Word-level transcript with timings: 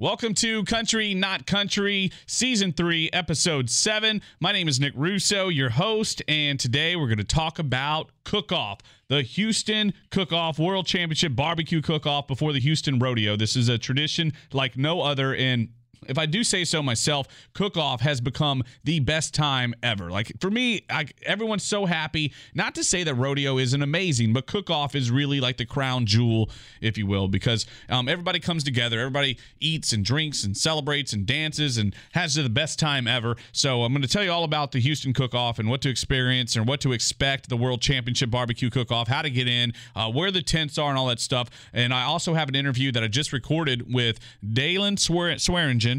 Welcome 0.00 0.32
to 0.36 0.64
Country 0.64 1.12
Not 1.12 1.46
Country, 1.46 2.10
Season 2.24 2.72
3, 2.72 3.10
Episode 3.12 3.68
7. 3.68 4.22
My 4.40 4.50
name 4.50 4.66
is 4.66 4.80
Nick 4.80 4.94
Russo, 4.96 5.48
your 5.48 5.68
host, 5.68 6.22
and 6.26 6.58
today 6.58 6.96
we're 6.96 7.08
going 7.08 7.18
to 7.18 7.24
talk 7.24 7.58
about 7.58 8.08
Cook 8.24 8.50
Off, 8.50 8.78
the 9.08 9.20
Houston 9.20 9.92
Cook 10.10 10.32
Off 10.32 10.58
World 10.58 10.86
Championship 10.86 11.36
Barbecue 11.36 11.82
Cook 11.82 12.06
Off 12.06 12.26
before 12.26 12.54
the 12.54 12.60
Houston 12.60 12.98
Rodeo. 12.98 13.36
This 13.36 13.56
is 13.56 13.68
a 13.68 13.76
tradition 13.76 14.32
like 14.54 14.74
no 14.78 15.02
other 15.02 15.34
in 15.34 15.68
if 16.06 16.18
I 16.18 16.26
do 16.26 16.42
say 16.44 16.64
so 16.64 16.82
myself, 16.82 17.26
cook 17.54 17.76
off 17.76 18.00
has 18.00 18.20
become 18.20 18.62
the 18.84 19.00
best 19.00 19.34
time 19.34 19.74
ever. 19.82 20.10
Like 20.10 20.32
for 20.40 20.50
me, 20.50 20.84
I, 20.90 21.06
everyone's 21.24 21.62
so 21.62 21.86
happy. 21.86 22.32
Not 22.54 22.74
to 22.76 22.84
say 22.84 23.04
that 23.04 23.14
rodeo 23.14 23.58
isn't 23.58 23.82
amazing, 23.82 24.32
but 24.32 24.46
cook 24.46 24.70
off 24.70 24.94
is 24.94 25.10
really 25.10 25.40
like 25.40 25.56
the 25.56 25.66
crown 25.66 26.06
jewel, 26.06 26.50
if 26.80 26.96
you 26.96 27.06
will, 27.06 27.28
because 27.28 27.66
um, 27.88 28.08
everybody 28.08 28.40
comes 28.40 28.64
together, 28.64 28.98
everybody 28.98 29.38
eats 29.60 29.92
and 29.92 30.04
drinks 30.04 30.44
and 30.44 30.56
celebrates 30.56 31.12
and 31.12 31.26
dances 31.26 31.76
and 31.76 31.94
has 32.12 32.34
the 32.34 32.48
best 32.48 32.78
time 32.78 33.06
ever. 33.06 33.36
So 33.52 33.82
I'm 33.82 33.92
going 33.92 34.02
to 34.02 34.08
tell 34.08 34.24
you 34.24 34.32
all 34.32 34.44
about 34.44 34.72
the 34.72 34.80
Houston 34.80 35.12
cook 35.12 35.34
off 35.34 35.58
and 35.58 35.68
what 35.68 35.80
to 35.82 35.88
experience 35.90 36.56
and 36.56 36.66
what 36.66 36.80
to 36.80 36.92
expect 36.92 37.48
the 37.48 37.56
World 37.56 37.82
Championship 37.82 38.30
Barbecue 38.30 38.70
Cook 38.70 38.90
Off, 38.90 39.08
how 39.08 39.22
to 39.22 39.30
get 39.30 39.48
in, 39.48 39.72
uh, 39.94 40.10
where 40.10 40.30
the 40.30 40.42
tents 40.42 40.78
are, 40.78 40.90
and 40.90 40.98
all 40.98 41.06
that 41.06 41.20
stuff. 41.20 41.48
And 41.72 41.92
I 41.92 42.04
also 42.04 42.34
have 42.34 42.48
an 42.48 42.54
interview 42.54 42.92
that 42.92 43.02
I 43.02 43.08
just 43.08 43.32
recorded 43.32 43.92
with 43.92 44.18
Daylon 44.44 44.98
Swearingen. 44.98 45.89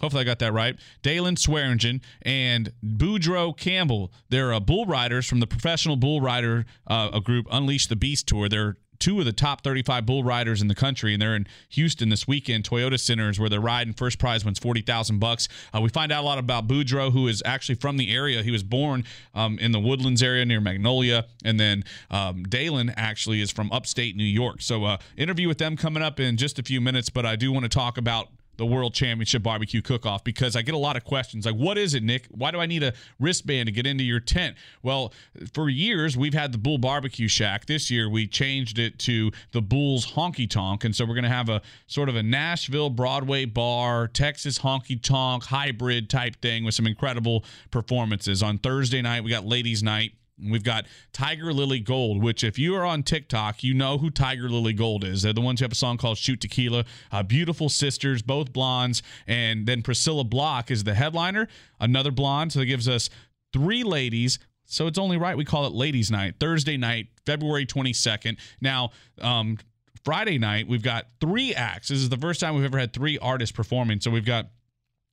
Hopefully, 0.00 0.22
I 0.22 0.24
got 0.24 0.40
that 0.40 0.52
right. 0.52 0.76
Daylon 1.02 1.38
Swearingen 1.38 2.00
and 2.22 2.72
Boudreaux 2.84 3.56
Campbell. 3.56 4.12
They're 4.28 4.52
uh, 4.52 4.60
bull 4.60 4.86
riders 4.86 5.26
from 5.26 5.40
the 5.40 5.46
professional 5.46 5.96
bull 5.96 6.20
rider 6.20 6.66
uh, 6.86 7.18
group 7.20 7.46
Unleash 7.50 7.86
the 7.86 7.96
Beast 7.96 8.26
Tour. 8.26 8.48
They're 8.48 8.76
two 8.98 9.18
of 9.18 9.26
the 9.26 9.32
top 9.32 9.62
35 9.62 10.06
bull 10.06 10.24
riders 10.24 10.62
in 10.62 10.68
the 10.68 10.74
country, 10.74 11.12
and 11.12 11.20
they're 11.20 11.36
in 11.36 11.46
Houston 11.70 12.08
this 12.08 12.26
weekend. 12.26 12.64
Toyota 12.64 12.98
Centers, 12.98 13.38
where 13.38 13.48
they're 13.48 13.60
riding. 13.60 13.92
First 13.92 14.18
prize 14.18 14.44
wins 14.44 14.58
40000 14.58 15.18
bucks. 15.18 15.48
Uh, 15.74 15.80
we 15.80 15.88
find 15.88 16.10
out 16.10 16.22
a 16.22 16.26
lot 16.26 16.38
about 16.38 16.66
Boudreaux, 16.66 17.12
who 17.12 17.28
is 17.28 17.42
actually 17.44 17.74
from 17.76 17.96
the 17.96 18.14
area. 18.14 18.42
He 18.42 18.50
was 18.50 18.62
born 18.62 19.04
um, 19.34 19.58
in 19.58 19.72
the 19.72 19.80
Woodlands 19.80 20.22
area 20.22 20.44
near 20.44 20.60
Magnolia, 20.60 21.26
and 21.44 21.58
then 21.58 21.84
um, 22.10 22.44
Daylon 22.44 22.92
actually 22.96 23.40
is 23.40 23.50
from 23.50 23.70
upstate 23.72 24.16
New 24.16 24.24
York. 24.24 24.62
So, 24.62 24.84
uh, 24.84 24.98
interview 25.16 25.48
with 25.48 25.58
them 25.58 25.76
coming 25.76 26.02
up 26.02 26.18
in 26.18 26.36
just 26.36 26.58
a 26.58 26.62
few 26.62 26.80
minutes, 26.80 27.10
but 27.10 27.26
I 27.26 27.36
do 27.36 27.52
want 27.52 27.64
to 27.64 27.68
talk 27.68 27.98
about 27.98 28.28
the 28.56 28.66
World 28.66 28.94
Championship 28.94 29.42
Barbecue 29.42 29.82
Cook 29.82 30.06
Off 30.06 30.24
because 30.24 30.56
I 30.56 30.62
get 30.62 30.74
a 30.74 30.78
lot 30.78 30.96
of 30.96 31.04
questions 31.04 31.46
like, 31.46 31.54
what 31.54 31.78
is 31.78 31.94
it, 31.94 32.02
Nick? 32.02 32.26
Why 32.30 32.50
do 32.50 32.60
I 32.60 32.66
need 32.66 32.82
a 32.82 32.92
wristband 33.18 33.66
to 33.66 33.72
get 33.72 33.86
into 33.86 34.04
your 34.04 34.20
tent? 34.20 34.56
Well, 34.82 35.12
for 35.52 35.68
years, 35.68 36.16
we've 36.16 36.34
had 36.34 36.52
the 36.52 36.58
Bull 36.58 36.78
Barbecue 36.78 37.28
Shack. 37.28 37.66
This 37.66 37.90
year, 37.90 38.08
we 38.08 38.26
changed 38.26 38.78
it 38.78 38.98
to 39.00 39.30
the 39.52 39.62
Bull's 39.62 40.12
Honky 40.12 40.48
Tonk. 40.48 40.84
And 40.84 40.94
so 40.94 41.04
we're 41.04 41.14
going 41.14 41.24
to 41.24 41.30
have 41.30 41.48
a 41.48 41.62
sort 41.86 42.08
of 42.08 42.16
a 42.16 42.22
Nashville 42.22 42.90
Broadway 42.90 43.44
bar, 43.44 44.08
Texas 44.08 44.58
honky 44.58 45.00
tonk 45.00 45.44
hybrid 45.44 46.10
type 46.10 46.36
thing 46.40 46.64
with 46.64 46.74
some 46.74 46.86
incredible 46.86 47.44
performances. 47.70 48.42
On 48.42 48.58
Thursday 48.58 49.02
night, 49.02 49.24
we 49.24 49.30
got 49.30 49.44
Ladies 49.44 49.82
Night. 49.82 50.12
We've 50.42 50.64
got 50.64 50.86
Tigirlily 51.12 51.84
Gold, 51.84 52.22
which, 52.22 52.42
if 52.42 52.58
you 52.58 52.74
are 52.74 52.84
on 52.84 53.02
TikTok, 53.04 53.62
you 53.62 53.72
know 53.72 53.98
who 53.98 54.10
Tigirlily 54.10 54.76
Gold 54.76 55.04
is. 55.04 55.22
They're 55.22 55.32
the 55.32 55.40
ones 55.40 55.60
who 55.60 55.64
have 55.64 55.72
a 55.72 55.76
song 55.76 55.96
called 55.96 56.18
Shoot 56.18 56.40
Tequila. 56.40 56.84
Uh, 57.12 57.22
beautiful 57.22 57.68
sisters, 57.68 58.20
both 58.20 58.52
blondes. 58.52 59.02
And 59.26 59.66
then 59.66 59.82
Priscilla 59.82 60.24
Block 60.24 60.70
is 60.70 60.82
the 60.82 60.94
headliner, 60.94 61.46
another 61.78 62.10
blonde. 62.10 62.52
So 62.52 62.58
that 62.60 62.66
gives 62.66 62.88
us 62.88 63.10
three 63.52 63.84
ladies. 63.84 64.40
So 64.66 64.86
it's 64.88 64.98
only 64.98 65.16
right 65.18 65.36
we 65.36 65.44
call 65.44 65.66
it 65.66 65.72
Ladies 65.72 66.10
Night. 66.10 66.34
Thursday 66.40 66.76
night, 66.76 67.08
February 67.26 67.66
22nd. 67.66 68.36
Now, 68.60 68.90
um, 69.20 69.58
Friday 70.04 70.38
night, 70.38 70.66
we've 70.66 70.82
got 70.82 71.06
three 71.20 71.54
acts. 71.54 71.88
This 71.88 71.98
is 71.98 72.08
the 72.08 72.16
first 72.16 72.40
time 72.40 72.54
we've 72.56 72.64
ever 72.64 72.78
had 72.78 72.92
three 72.92 73.18
artists 73.18 73.54
performing. 73.54 74.00
So 74.00 74.10
we've 74.10 74.24
got 74.24 74.48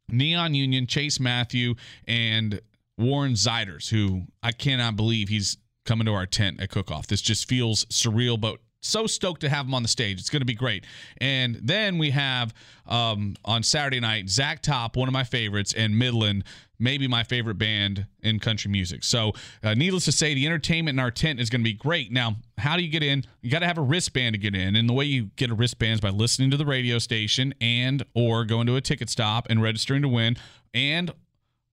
Neon 0.09 0.53
Union, 0.53 0.88
Chase 0.88 1.20
Matthew, 1.20 1.76
and 2.08 2.59
Warren 3.01 3.34
Zeiders, 3.34 3.89
who 3.89 4.23
I 4.44 4.51
cannot 4.51 4.95
believe 4.95 5.29
he's 5.29 5.57
coming 5.85 6.06
to 6.06 6.13
our 6.13 6.25
tent 6.25 6.62
at 6.62 6.69
Cook 6.69 6.91
Off. 6.91 7.07
This 7.07 7.22
just 7.22 7.47
feels 7.47 7.85
surreal, 7.85 8.39
but 8.39 8.57
so 8.81 9.07
stoked 9.07 9.41
to 9.41 9.50
have 9.50 9.66
him 9.66 9.73
on 9.73 9.84
the 9.84 9.88
stage. 9.88 10.19
It's 10.19 10.29
going 10.29 10.41
to 10.41 10.45
be 10.45 10.56
great. 10.56 10.85
And 11.19 11.59
then 11.61 11.97
we 11.97 12.09
have 12.11 12.53
um, 12.88 13.35
on 13.45 13.63
Saturday 13.63 14.00
night 14.00 14.29
Zach 14.29 14.61
Top, 14.61 14.95
one 14.95 15.07
of 15.07 15.13
my 15.13 15.23
favorites, 15.23 15.73
and 15.73 15.97
Midland, 15.97 16.44
maybe 16.79 17.07
my 17.07 17.23
favorite 17.23 17.59
band 17.59 18.07
in 18.22 18.40
country 18.40 18.72
music. 18.72 19.03
So, 19.03 19.34
uh, 19.63 19.75
needless 19.75 20.06
to 20.06 20.11
say, 20.11 20.34
the 20.34 20.45
entertainment 20.47 20.95
in 20.95 21.00
our 21.00 21.11
tent 21.11 21.40
is 21.40 21.50
going 21.50 21.61
to 21.61 21.69
be 21.69 21.73
great. 21.73 22.11
Now, 22.11 22.38
how 22.57 22.75
do 22.75 22.84
you 22.84 22.90
get 22.90 23.03
in? 23.03 23.23
You 23.41 23.51
got 23.51 23.59
to 23.59 23.67
have 23.67 23.78
a 23.78 23.84
wristband 23.84 24.34
to 24.34 24.40
get 24.40 24.56
in, 24.56 24.75
and 24.75 24.90
the 24.90 24.94
way 24.94 25.06
you 25.06 25.25
get 25.35 25.51
a 25.51 25.53
wristband 25.53 25.94
is 25.94 26.01
by 26.01 26.09
listening 26.09 26.50
to 26.51 26.57
the 26.57 26.66
radio 26.66 26.97
station 26.97 27.53
and 27.61 28.03
or 28.16 28.45
going 28.45 28.66
to 28.67 28.75
a 28.75 28.81
ticket 28.81 29.09
stop 29.09 29.47
and 29.50 29.61
registering 29.61 30.01
to 30.01 30.07
win, 30.07 30.38
and 30.73 31.11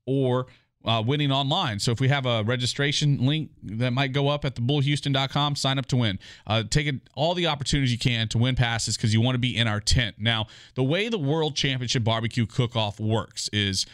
or 0.06 0.46
uh, 0.88 1.02
winning 1.02 1.30
online. 1.30 1.78
So 1.78 1.92
if 1.92 2.00
we 2.00 2.08
have 2.08 2.24
a 2.24 2.42
registration 2.42 3.24
link 3.26 3.50
that 3.62 3.92
might 3.92 4.12
go 4.12 4.28
up 4.28 4.44
at 4.44 4.54
thebullhouston.com, 4.54 5.56
sign 5.56 5.78
up 5.78 5.86
to 5.86 5.96
win. 5.96 6.18
Uh, 6.46 6.62
take 6.68 6.88
all 7.14 7.34
the 7.34 7.46
opportunities 7.46 7.92
you 7.92 7.98
can 7.98 8.26
to 8.28 8.38
win 8.38 8.54
passes 8.54 8.96
because 8.96 9.12
you 9.12 9.20
want 9.20 9.34
to 9.34 9.38
be 9.38 9.54
in 9.54 9.68
our 9.68 9.80
tent. 9.80 10.16
Now, 10.18 10.46
the 10.74 10.82
way 10.82 11.08
the 11.08 11.18
World 11.18 11.54
Championship 11.54 12.04
Barbecue 12.04 12.46
Cook-Off 12.46 12.98
works 12.98 13.50
is 13.52 13.84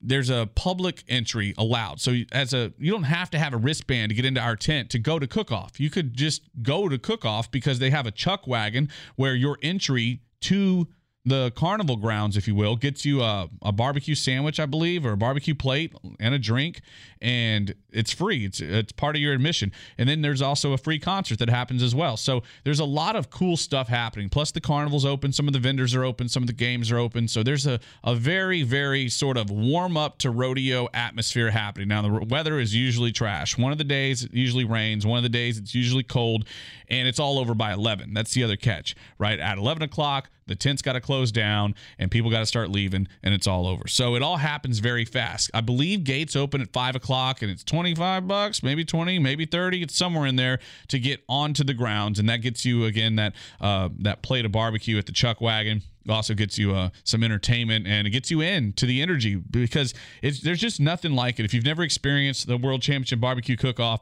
there's 0.00 0.30
a 0.30 0.48
public 0.54 1.04
entry 1.06 1.54
allowed. 1.56 2.00
So 2.00 2.16
as 2.32 2.54
a 2.54 2.72
you 2.78 2.90
don't 2.90 3.04
have 3.04 3.30
to 3.30 3.38
have 3.38 3.52
a 3.52 3.56
wristband 3.56 4.08
to 4.08 4.14
get 4.14 4.24
into 4.24 4.40
our 4.40 4.56
tent 4.56 4.90
to 4.90 4.98
go 4.98 5.18
to 5.18 5.26
cook-off. 5.26 5.78
You 5.78 5.90
could 5.90 6.14
just 6.14 6.42
go 6.62 6.88
to 6.88 6.98
cook-off 6.98 7.50
because 7.50 7.78
they 7.78 7.90
have 7.90 8.06
a 8.06 8.10
chuck 8.10 8.46
wagon 8.46 8.88
where 9.16 9.34
your 9.34 9.58
entry 9.62 10.22
to 10.40 10.88
the 11.24 11.52
carnival 11.52 11.96
grounds, 11.96 12.36
if 12.36 12.48
you 12.48 12.54
will, 12.54 12.74
gets 12.74 13.04
you 13.04 13.22
a, 13.22 13.48
a 13.62 13.70
barbecue 13.70 14.14
sandwich, 14.14 14.58
I 14.58 14.66
believe, 14.66 15.06
or 15.06 15.12
a 15.12 15.16
barbecue 15.16 15.54
plate 15.54 15.94
and 16.18 16.34
a 16.34 16.38
drink, 16.38 16.80
and 17.20 17.74
it's 17.92 18.12
free. 18.12 18.44
It's 18.44 18.60
it's 18.60 18.90
part 18.90 19.14
of 19.14 19.22
your 19.22 19.32
admission. 19.32 19.70
And 19.98 20.08
then 20.08 20.22
there's 20.22 20.42
also 20.42 20.72
a 20.72 20.78
free 20.78 20.98
concert 20.98 21.38
that 21.38 21.48
happens 21.48 21.80
as 21.80 21.94
well. 21.94 22.16
So 22.16 22.42
there's 22.64 22.80
a 22.80 22.84
lot 22.84 23.14
of 23.14 23.30
cool 23.30 23.56
stuff 23.56 23.86
happening. 23.86 24.30
Plus 24.30 24.50
the 24.50 24.60
carnival's 24.60 25.04
open, 25.04 25.32
some 25.32 25.46
of 25.46 25.52
the 25.52 25.60
vendors 25.60 25.94
are 25.94 26.02
open, 26.02 26.28
some 26.28 26.42
of 26.42 26.48
the 26.48 26.52
games 26.54 26.90
are 26.90 26.98
open. 26.98 27.28
So 27.28 27.44
there's 27.44 27.66
a, 27.66 27.78
a 28.02 28.16
very, 28.16 28.64
very 28.64 29.08
sort 29.08 29.36
of 29.36 29.48
warm 29.48 29.96
up 29.96 30.18
to 30.18 30.30
rodeo 30.30 30.88
atmosphere 30.92 31.50
happening. 31.50 31.86
Now 31.86 32.02
the 32.02 32.24
weather 32.24 32.58
is 32.58 32.74
usually 32.74 33.12
trash. 33.12 33.56
One 33.56 33.70
of 33.70 33.78
the 33.78 33.84
days 33.84 34.24
it 34.24 34.34
usually 34.34 34.64
rains, 34.64 35.06
one 35.06 35.18
of 35.18 35.22
the 35.22 35.28
days 35.28 35.56
it's 35.56 35.72
usually 35.72 36.02
cold, 36.02 36.48
and 36.88 37.06
it's 37.06 37.20
all 37.20 37.38
over 37.38 37.54
by 37.54 37.72
eleven. 37.72 38.12
That's 38.12 38.34
the 38.34 38.42
other 38.42 38.56
catch, 38.56 38.96
right? 39.18 39.38
At 39.38 39.58
eleven 39.58 39.82
o'clock, 39.84 40.30
the 40.52 40.56
tent's 40.56 40.82
got 40.82 40.92
to 40.92 41.00
close 41.00 41.32
down 41.32 41.74
and 41.98 42.10
people 42.10 42.30
got 42.30 42.40
to 42.40 42.46
start 42.46 42.70
leaving 42.70 43.08
and 43.22 43.32
it's 43.32 43.46
all 43.46 43.66
over. 43.66 43.88
So 43.88 44.14
it 44.16 44.22
all 44.22 44.36
happens 44.36 44.80
very 44.80 45.06
fast. 45.06 45.50
I 45.54 45.62
believe 45.62 46.04
gates 46.04 46.36
open 46.36 46.60
at 46.60 46.74
five 46.74 46.94
o'clock 46.94 47.40
and 47.40 47.50
it's 47.50 47.64
25 47.64 48.28
bucks, 48.28 48.62
maybe 48.62 48.84
20, 48.84 49.18
maybe 49.18 49.46
30. 49.46 49.82
It's 49.82 49.96
somewhere 49.96 50.26
in 50.26 50.36
there 50.36 50.58
to 50.88 50.98
get 50.98 51.22
onto 51.26 51.64
the 51.64 51.72
grounds. 51.72 52.18
And 52.18 52.28
that 52.28 52.42
gets 52.42 52.66
you 52.66 52.84
again 52.84 53.16
that, 53.16 53.32
uh, 53.62 53.88
that 54.00 54.22
plate 54.22 54.44
of 54.44 54.52
barbecue 54.52 54.98
at 54.98 55.06
the 55.06 55.12
chuck 55.12 55.40
wagon 55.40 55.80
also 56.08 56.34
gets 56.34 56.58
you 56.58 56.74
uh, 56.74 56.90
some 57.04 57.22
entertainment 57.22 57.86
and 57.86 58.06
it 58.06 58.10
gets 58.10 58.30
you 58.30 58.40
in 58.40 58.72
to 58.74 58.86
the 58.86 59.00
energy 59.00 59.36
because 59.36 59.94
it's, 60.20 60.40
there's 60.40 60.60
just 60.60 60.80
nothing 60.80 61.12
like 61.12 61.38
it. 61.38 61.44
If 61.44 61.54
you've 61.54 61.64
never 61.64 61.82
experienced 61.82 62.46
the 62.46 62.58
World 62.58 62.82
Championship 62.82 63.20
Barbecue 63.20 63.56
Cook 63.56 63.80
Off, 63.80 64.00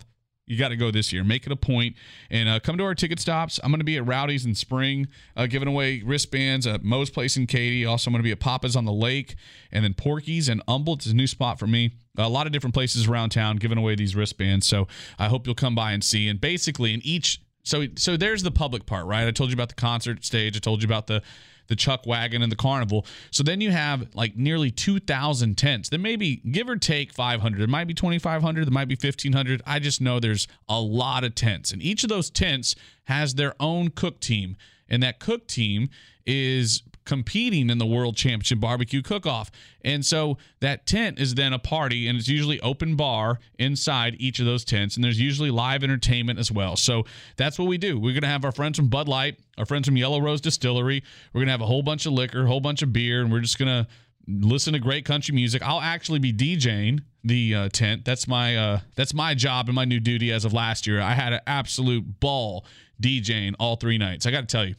you 0.51 0.59
got 0.59 0.71
to 0.71 0.77
go 0.77 0.91
this 0.91 1.13
year. 1.13 1.23
Make 1.23 1.47
it 1.47 1.53
a 1.53 1.57
point 1.57 1.95
and 2.29 2.49
uh, 2.49 2.59
come 2.59 2.77
to 2.77 2.83
our 2.85 2.95
ticket 2.95 3.21
stops. 3.21 3.61
I'm 3.63 3.71
going 3.71 3.79
to 3.79 3.85
be 3.85 3.97
at 3.97 4.05
Rowdy's 4.05 4.45
in 4.45 4.57
spring, 4.57 5.07
uh, 5.37 5.47
giving 5.47 5.69
away 5.69 6.03
wristbands 6.05 6.67
at 6.67 6.83
Moe's 6.83 7.09
Place 7.09 7.37
in 7.37 7.47
Katy. 7.47 7.87
Also, 7.87 8.11
I'm 8.11 8.13
going 8.13 8.23
to 8.23 8.27
be 8.27 8.33
at 8.33 8.41
Papa's 8.41 8.75
on 8.75 8.85
the 8.85 8.93
Lake, 8.93 9.37
and 9.71 9.85
then 9.85 9.95
Porky's 9.95 10.49
and 10.49 10.61
Humboldt 10.67 11.07
is 11.07 11.13
a 11.13 11.17
new 11.17 11.29
spot 11.29 11.61
for 11.61 11.69
me. 11.69 11.93
A 12.19 12.29
lot 12.29 12.47
of 12.47 12.53
different 12.53 12.75
places 12.75 13.07
around 13.07 13.31
town 13.31 13.57
giving 13.57 13.79
away 13.79 13.95
these 13.95 14.17
wristbands. 14.17 14.67
So 14.67 14.89
I 15.21 15.29
hope 15.29 15.47
you'll 15.47 15.55
come 15.55 15.77
by 15.77 15.93
and 15.93 16.03
see. 16.03 16.29
And 16.29 16.41
basically, 16.41 16.93
in 16.93 17.01
each 17.05 17.41
so 17.63 17.87
so 17.95 18.17
there's 18.17 18.43
the 18.43 18.51
public 18.51 18.87
part, 18.87 19.07
right? 19.07 19.29
I 19.29 19.31
told 19.31 19.51
you 19.51 19.55
about 19.55 19.69
the 19.69 19.77
concert 19.77 20.25
stage. 20.25 20.57
I 20.57 20.61
told 20.61 20.83
you 20.83 20.87
about 20.87 21.07
the 21.07 21.23
the 21.71 21.77
chuck 21.77 22.05
wagon 22.05 22.43
and 22.43 22.53
the 22.53 22.57
carnival. 22.57 23.07
So 23.31 23.43
then 23.43 23.63
you 23.63 23.71
have 23.71 24.15
like 24.15 24.37
nearly 24.37 24.71
2,000 24.71 25.57
tents. 25.57 25.89
There 25.89 25.99
may 25.99 26.17
be 26.17 26.37
give 26.37 26.69
or 26.69 26.77
take 26.77 27.13
500. 27.13 27.59
There 27.59 27.67
might 27.67 27.87
be 27.87 27.95
2,500. 27.95 28.67
There 28.67 28.73
might 28.73 28.89
be 28.89 28.99
1,500. 29.01 29.63
I 29.65 29.79
just 29.79 30.03
know 30.03 30.21
there's 30.21 30.49
a 30.69 30.81
lot 30.81 31.25
of 31.25 31.35
tents, 31.35 31.73
and 31.73 31.81
each 31.81 32.03
of 32.03 32.11
those 32.11 32.29
tents 32.29 32.75
has 33.05 33.37
their 33.37 33.55
own 33.59 33.91
cook 33.91 34.21
team, 34.21 34.57
and 34.89 35.03
that 35.03 35.21
cook 35.21 35.47
team 35.47 35.89
is 36.27 36.83
competing 37.11 37.71
in 37.71 37.79
the 37.79 37.87
World 37.87 38.17
Championship 38.17 38.61
Barbecue 38.61 39.03
Cook 39.03 39.27
Off. 39.27 39.51
And 39.83 40.07
so 40.07 40.39
that 40.61 40.87
tent 40.87 41.19
is 41.19 41.35
then 41.35 41.53
a 41.53 41.59
party, 41.59 42.07
and 42.07 42.17
it's 42.17 42.29
usually 42.29 42.61
open 42.61 42.95
bar 42.95 43.41
inside 43.59 44.15
each 44.21 44.39
of 44.39 44.47
those 44.47 44.65
tents, 44.65 44.95
and 44.95 45.03
there's 45.03 45.21
usually 45.21 45.51
live 45.51 45.83
entertainment 45.83 46.39
as 46.39 46.53
well. 46.53 46.77
So 46.77 47.05
that's 47.37 47.59
what 47.59 47.67
we 47.67 47.79
do. 47.79 47.99
We're 47.99 48.15
to 48.21 48.29
have 48.29 48.45
our 48.45 48.53
friends 48.53 48.77
from 48.77 48.87
Bud 48.87 49.09
Light, 49.09 49.41
our 49.59 49.67
friends 49.67 49.89
from 49.89 49.97
Yellow 49.97 50.21
Rose 50.21 50.41
Distillery. 50.41 51.03
We're 51.33 51.41
to 51.47 51.51
have 51.51 51.61
a 51.61 51.67
whole 51.67 51.83
bunch 51.83 52.07
of 52.07 52.13
liquor, 52.13 52.45
a 52.45 52.47
whole 52.47 52.61
bunch 52.61 52.81
of 52.81 52.93
beer, 52.93 53.23
and 53.23 53.33
we're 53.33 53.41
just 53.41 53.59
to 53.59 53.89
listen 54.29 54.75
to 54.75 54.79
great 54.79 55.05
country 55.05 55.35
music. 55.35 55.63
I'll 55.63 55.81
actually 55.81 56.21
be 56.21 56.33
DJing 56.33 57.01
the 57.25 57.55
uh, 57.57 57.69
tent. 57.73 58.05
That's 58.05 58.29
my 58.29 58.57
uh, 58.57 58.81
that's 58.95 59.15
my 59.15 59.35
job 59.35 59.69
and 59.69 59.75
my 59.75 59.85
new 59.85 59.99
duty 59.99 60.31
as 60.31 60.45
of 60.45 60.53
last 60.53 60.87
year. 60.87 61.01
I 61.01 61.15
had 61.15 61.33
an 61.33 61.41
absolute 61.49 62.21
ball 62.21 62.65
DJing 63.03 63.57
all 63.59 63.75
three 63.75 63.99
nights. 63.99 64.27
I 64.27 64.31
got 64.31 64.43
to 64.43 64.47
tell 64.47 64.65
you, 64.65 64.77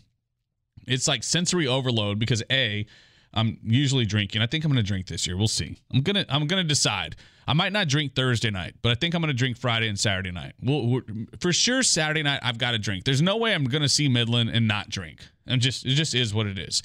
it's 0.87 1.07
like 1.07 1.23
sensory 1.23 1.67
overload 1.67 2.19
because 2.19 2.43
a 2.51 2.85
I'm 3.33 3.59
usually 3.63 4.05
drinking. 4.05 4.41
I 4.41 4.45
think 4.45 4.65
I'm 4.65 4.71
going 4.71 4.83
to 4.83 4.87
drink 4.87 5.07
this 5.07 5.25
year. 5.25 5.37
We'll 5.37 5.47
see. 5.47 5.77
I'm 5.93 6.01
gonna 6.01 6.25
I'm 6.29 6.47
gonna 6.47 6.63
decide. 6.63 7.15
I 7.47 7.53
might 7.53 7.73
not 7.73 7.87
drink 7.87 8.13
Thursday 8.13 8.51
night, 8.51 8.75
but 8.81 8.91
I 8.91 8.95
think 8.95 9.15
I'm 9.15 9.21
going 9.21 9.33
to 9.33 9.37
drink 9.37 9.57
Friday 9.57 9.87
and 9.87 9.99
Saturday 9.99 10.31
night. 10.31 10.53
Well, 10.61 11.01
for 11.39 11.51
sure 11.51 11.81
Saturday 11.83 12.23
night 12.23 12.39
I've 12.43 12.57
got 12.57 12.71
to 12.71 12.77
drink. 12.77 13.03
There's 13.03 13.21
no 13.21 13.37
way 13.37 13.53
I'm 13.53 13.65
going 13.65 13.81
to 13.81 13.89
see 13.89 14.07
Midland 14.07 14.51
and 14.51 14.67
not 14.67 14.89
drink. 14.89 15.21
And 15.47 15.61
just 15.61 15.85
it 15.85 15.95
just 15.95 16.13
is 16.13 16.33
what 16.33 16.45
it 16.45 16.59
is 16.59 16.83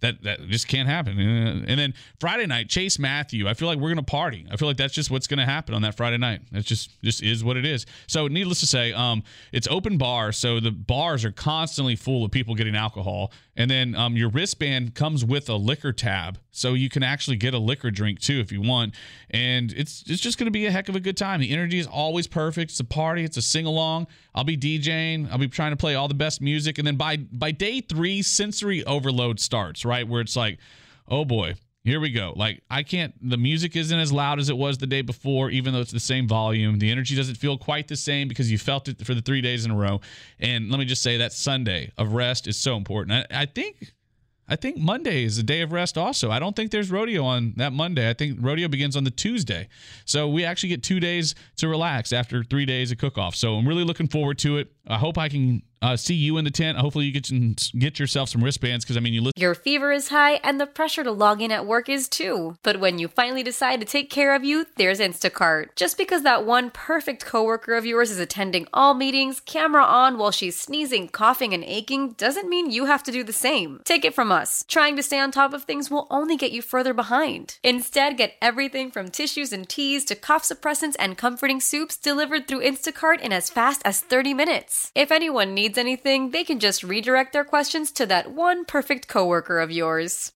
that 0.00 0.22
that 0.22 0.48
just 0.48 0.68
can't 0.68 0.88
happen. 0.88 1.18
And 1.18 1.78
then 1.78 1.94
Friday 2.20 2.46
night, 2.46 2.68
Chase 2.68 2.98
Matthew. 2.98 3.48
I 3.48 3.54
feel 3.54 3.68
like 3.68 3.78
we're 3.78 3.88
gonna 3.88 4.02
party. 4.02 4.46
I 4.50 4.56
feel 4.56 4.68
like 4.68 4.76
that's 4.76 4.94
just 4.94 5.10
what's 5.10 5.26
gonna 5.26 5.46
happen 5.46 5.74
on 5.74 5.82
that 5.82 5.96
Friday 5.96 6.18
night. 6.18 6.42
That's 6.52 6.66
just 6.66 6.90
just 7.02 7.22
is 7.22 7.42
what 7.42 7.56
it 7.56 7.64
is. 7.64 7.86
So 8.06 8.28
needless 8.28 8.60
to 8.60 8.66
say, 8.66 8.92
um, 8.92 9.22
it's 9.52 9.66
open 9.68 9.96
bar, 9.98 10.32
so 10.32 10.60
the 10.60 10.70
bars 10.70 11.24
are 11.24 11.32
constantly 11.32 11.96
full 11.96 12.24
of 12.24 12.30
people 12.30 12.54
getting 12.54 12.76
alcohol. 12.76 13.32
And 13.58 13.70
then 13.70 13.94
um, 13.94 14.16
your 14.16 14.28
wristband 14.28 14.94
comes 14.94 15.24
with 15.24 15.48
a 15.48 15.56
liquor 15.56 15.92
tab, 15.92 16.38
so 16.50 16.74
you 16.74 16.90
can 16.90 17.02
actually 17.02 17.38
get 17.38 17.54
a 17.54 17.58
liquor 17.58 17.90
drink 17.90 18.20
too 18.20 18.38
if 18.38 18.52
you 18.52 18.60
want. 18.60 18.94
And 19.30 19.72
it's 19.72 20.04
it's 20.06 20.20
just 20.20 20.36
gonna 20.38 20.50
be 20.50 20.66
a 20.66 20.70
heck 20.70 20.90
of 20.90 20.96
a 20.96 21.00
good 21.00 21.16
time. 21.16 21.40
The 21.40 21.50
energy 21.50 21.78
is 21.78 21.86
always 21.86 22.26
perfect. 22.26 22.72
It's 22.72 22.80
a 22.80 22.84
party. 22.84 23.24
It's 23.24 23.38
a 23.38 23.42
sing 23.42 23.64
along. 23.64 24.08
I'll 24.34 24.44
be 24.44 24.58
DJing. 24.58 25.30
I'll 25.30 25.38
be 25.38 25.48
trying 25.48 25.70
to 25.70 25.76
play 25.76 25.94
all 25.94 26.08
the 26.08 26.14
best 26.14 26.42
music. 26.42 26.76
And 26.76 26.86
then 26.86 26.96
by 26.96 27.16
by 27.16 27.50
day 27.50 27.80
three, 27.80 28.20
sensory 28.20 28.84
overload 28.84 29.40
starts. 29.40 29.85
Right 29.86 30.06
where 30.06 30.20
it's 30.20 30.36
like, 30.36 30.58
oh 31.08 31.24
boy, 31.24 31.54
here 31.86 32.00
we 32.00 32.10
go. 32.10 32.32
Like 32.34 32.62
I 32.68 32.82
can't. 32.82 33.14
The 33.22 33.36
music 33.36 33.76
isn't 33.76 33.98
as 33.98 34.12
loud 34.12 34.40
as 34.40 34.48
it 34.48 34.56
was 34.56 34.78
the 34.78 34.88
day 34.88 35.02
before, 35.02 35.50
even 35.50 35.72
though 35.72 35.80
it's 35.80 35.92
the 35.92 36.00
same 36.00 36.26
volume. 36.26 36.80
The 36.80 36.90
energy 36.90 37.14
doesn't 37.14 37.36
feel 37.36 37.56
quite 37.56 37.86
the 37.86 37.96
same 37.96 38.26
because 38.26 38.50
you 38.50 38.58
felt 38.58 38.88
it 38.88 39.06
for 39.06 39.14
the 39.14 39.22
three 39.22 39.40
days 39.40 39.64
in 39.64 39.70
a 39.70 39.76
row. 39.76 40.00
And 40.40 40.68
let 40.68 40.78
me 40.78 40.84
just 40.84 41.02
say 41.02 41.18
that 41.18 41.32
Sunday 41.32 41.92
of 41.96 42.12
rest 42.12 42.48
is 42.48 42.56
so 42.56 42.76
important. 42.76 43.26
I, 43.30 43.42
I 43.42 43.46
think 43.46 43.92
I 44.48 44.56
think 44.56 44.78
Monday 44.78 45.24
is 45.24 45.38
a 45.38 45.42
day 45.42 45.60
of 45.60 45.72
rest 45.72 45.98
also. 45.98 46.30
I 46.30 46.38
don't 46.38 46.54
think 46.54 46.70
there's 46.70 46.90
rodeo 46.90 47.24
on 47.24 47.54
that 47.56 47.72
Monday. 47.72 48.08
I 48.08 48.14
think 48.14 48.38
rodeo 48.40 48.68
begins 48.68 48.96
on 48.96 49.04
the 49.04 49.10
Tuesday. 49.10 49.68
So 50.04 50.28
we 50.28 50.44
actually 50.44 50.68
get 50.68 50.82
two 50.82 51.00
days 51.00 51.34
to 51.56 51.68
relax 51.68 52.12
after 52.12 52.44
three 52.44 52.64
days 52.64 52.92
of 52.92 52.98
cook 52.98 53.18
off. 53.18 53.34
So 53.34 53.56
I'm 53.56 53.66
really 53.66 53.84
looking 53.84 54.08
forward 54.08 54.38
to 54.38 54.58
it. 54.58 54.72
I 54.86 54.98
hope 54.98 55.18
I 55.18 55.28
can 55.28 55.62
uh, 55.82 55.96
see 55.96 56.14
you 56.14 56.38
in 56.38 56.44
the 56.44 56.50
tent. 56.50 56.78
Hopefully, 56.78 57.04
you 57.04 57.12
get 57.12 57.30
get 57.78 57.98
yourself 57.98 58.28
some 58.28 58.42
wristbands 58.42 58.84
because 58.84 58.96
I 58.96 59.00
mean, 59.00 59.12
you 59.12 59.20
listen. 59.20 59.32
Your 59.36 59.54
fever 59.54 59.92
is 59.92 60.08
high, 60.08 60.34
and 60.42 60.60
the 60.60 60.66
pressure 60.66 61.04
to 61.04 61.12
log 61.12 61.42
in 61.42 61.52
at 61.52 61.66
work 61.66 61.88
is 61.88 62.08
too. 62.08 62.56
But 62.62 62.80
when 62.80 62.98
you 62.98 63.08
finally 63.08 63.42
decide 63.42 63.80
to 63.80 63.86
take 63.86 64.08
care 64.08 64.34
of 64.34 64.42
you, 64.42 64.66
there's 64.76 65.00
Instacart. 65.00 65.76
Just 65.76 65.98
because 65.98 66.22
that 66.22 66.46
one 66.46 66.70
perfect 66.70 67.26
coworker 67.26 67.74
of 67.74 67.84
yours 67.84 68.10
is 68.10 68.18
attending 68.18 68.66
all 68.72 68.94
meetings, 68.94 69.40
camera 69.40 69.82
on 69.84 70.16
while 70.16 70.30
she's 70.30 70.58
sneezing, 70.58 71.08
coughing, 71.08 71.52
and 71.52 71.64
aching, 71.64 72.12
doesn't 72.12 72.48
mean 72.48 72.70
you 72.70 72.86
have 72.86 73.02
to 73.02 73.12
do 73.12 73.22
the 73.22 73.32
same. 73.32 73.82
Take 73.84 74.04
it 74.04 74.14
from 74.14 74.32
us. 74.32 74.64
Trying 74.68 74.96
to 74.96 75.02
stay 75.02 75.18
on 75.18 75.30
top 75.30 75.52
of 75.52 75.64
things 75.64 75.90
will 75.90 76.06
only 76.10 76.36
get 76.36 76.52
you 76.52 76.62
further 76.62 76.94
behind. 76.94 77.58
Instead, 77.62 78.16
get 78.16 78.34
everything 78.40 78.90
from 78.90 79.08
tissues 79.08 79.52
and 79.52 79.68
teas 79.68 80.04
to 80.06 80.14
cough 80.14 80.44
suppressants 80.44 80.96
and 80.98 81.18
comforting 81.18 81.60
soups 81.60 81.96
delivered 81.96 82.48
through 82.48 82.62
Instacart 82.62 83.20
in 83.20 83.32
as 83.32 83.50
fast 83.50 83.82
as 83.84 84.00
30 84.00 84.32
minutes. 84.32 84.90
If 84.94 85.12
anyone 85.12 85.52
needs 85.54 85.65
anything, 85.74 86.30
they 86.30 86.44
can 86.44 86.60
just 86.60 86.84
redirect 86.84 87.32
their 87.32 87.44
questions 87.44 87.90
to 87.92 88.06
that 88.06 88.30
one 88.30 88.64
perfect 88.64 89.08
coworker 89.08 89.58
of 89.58 89.72
yours. 89.72 90.32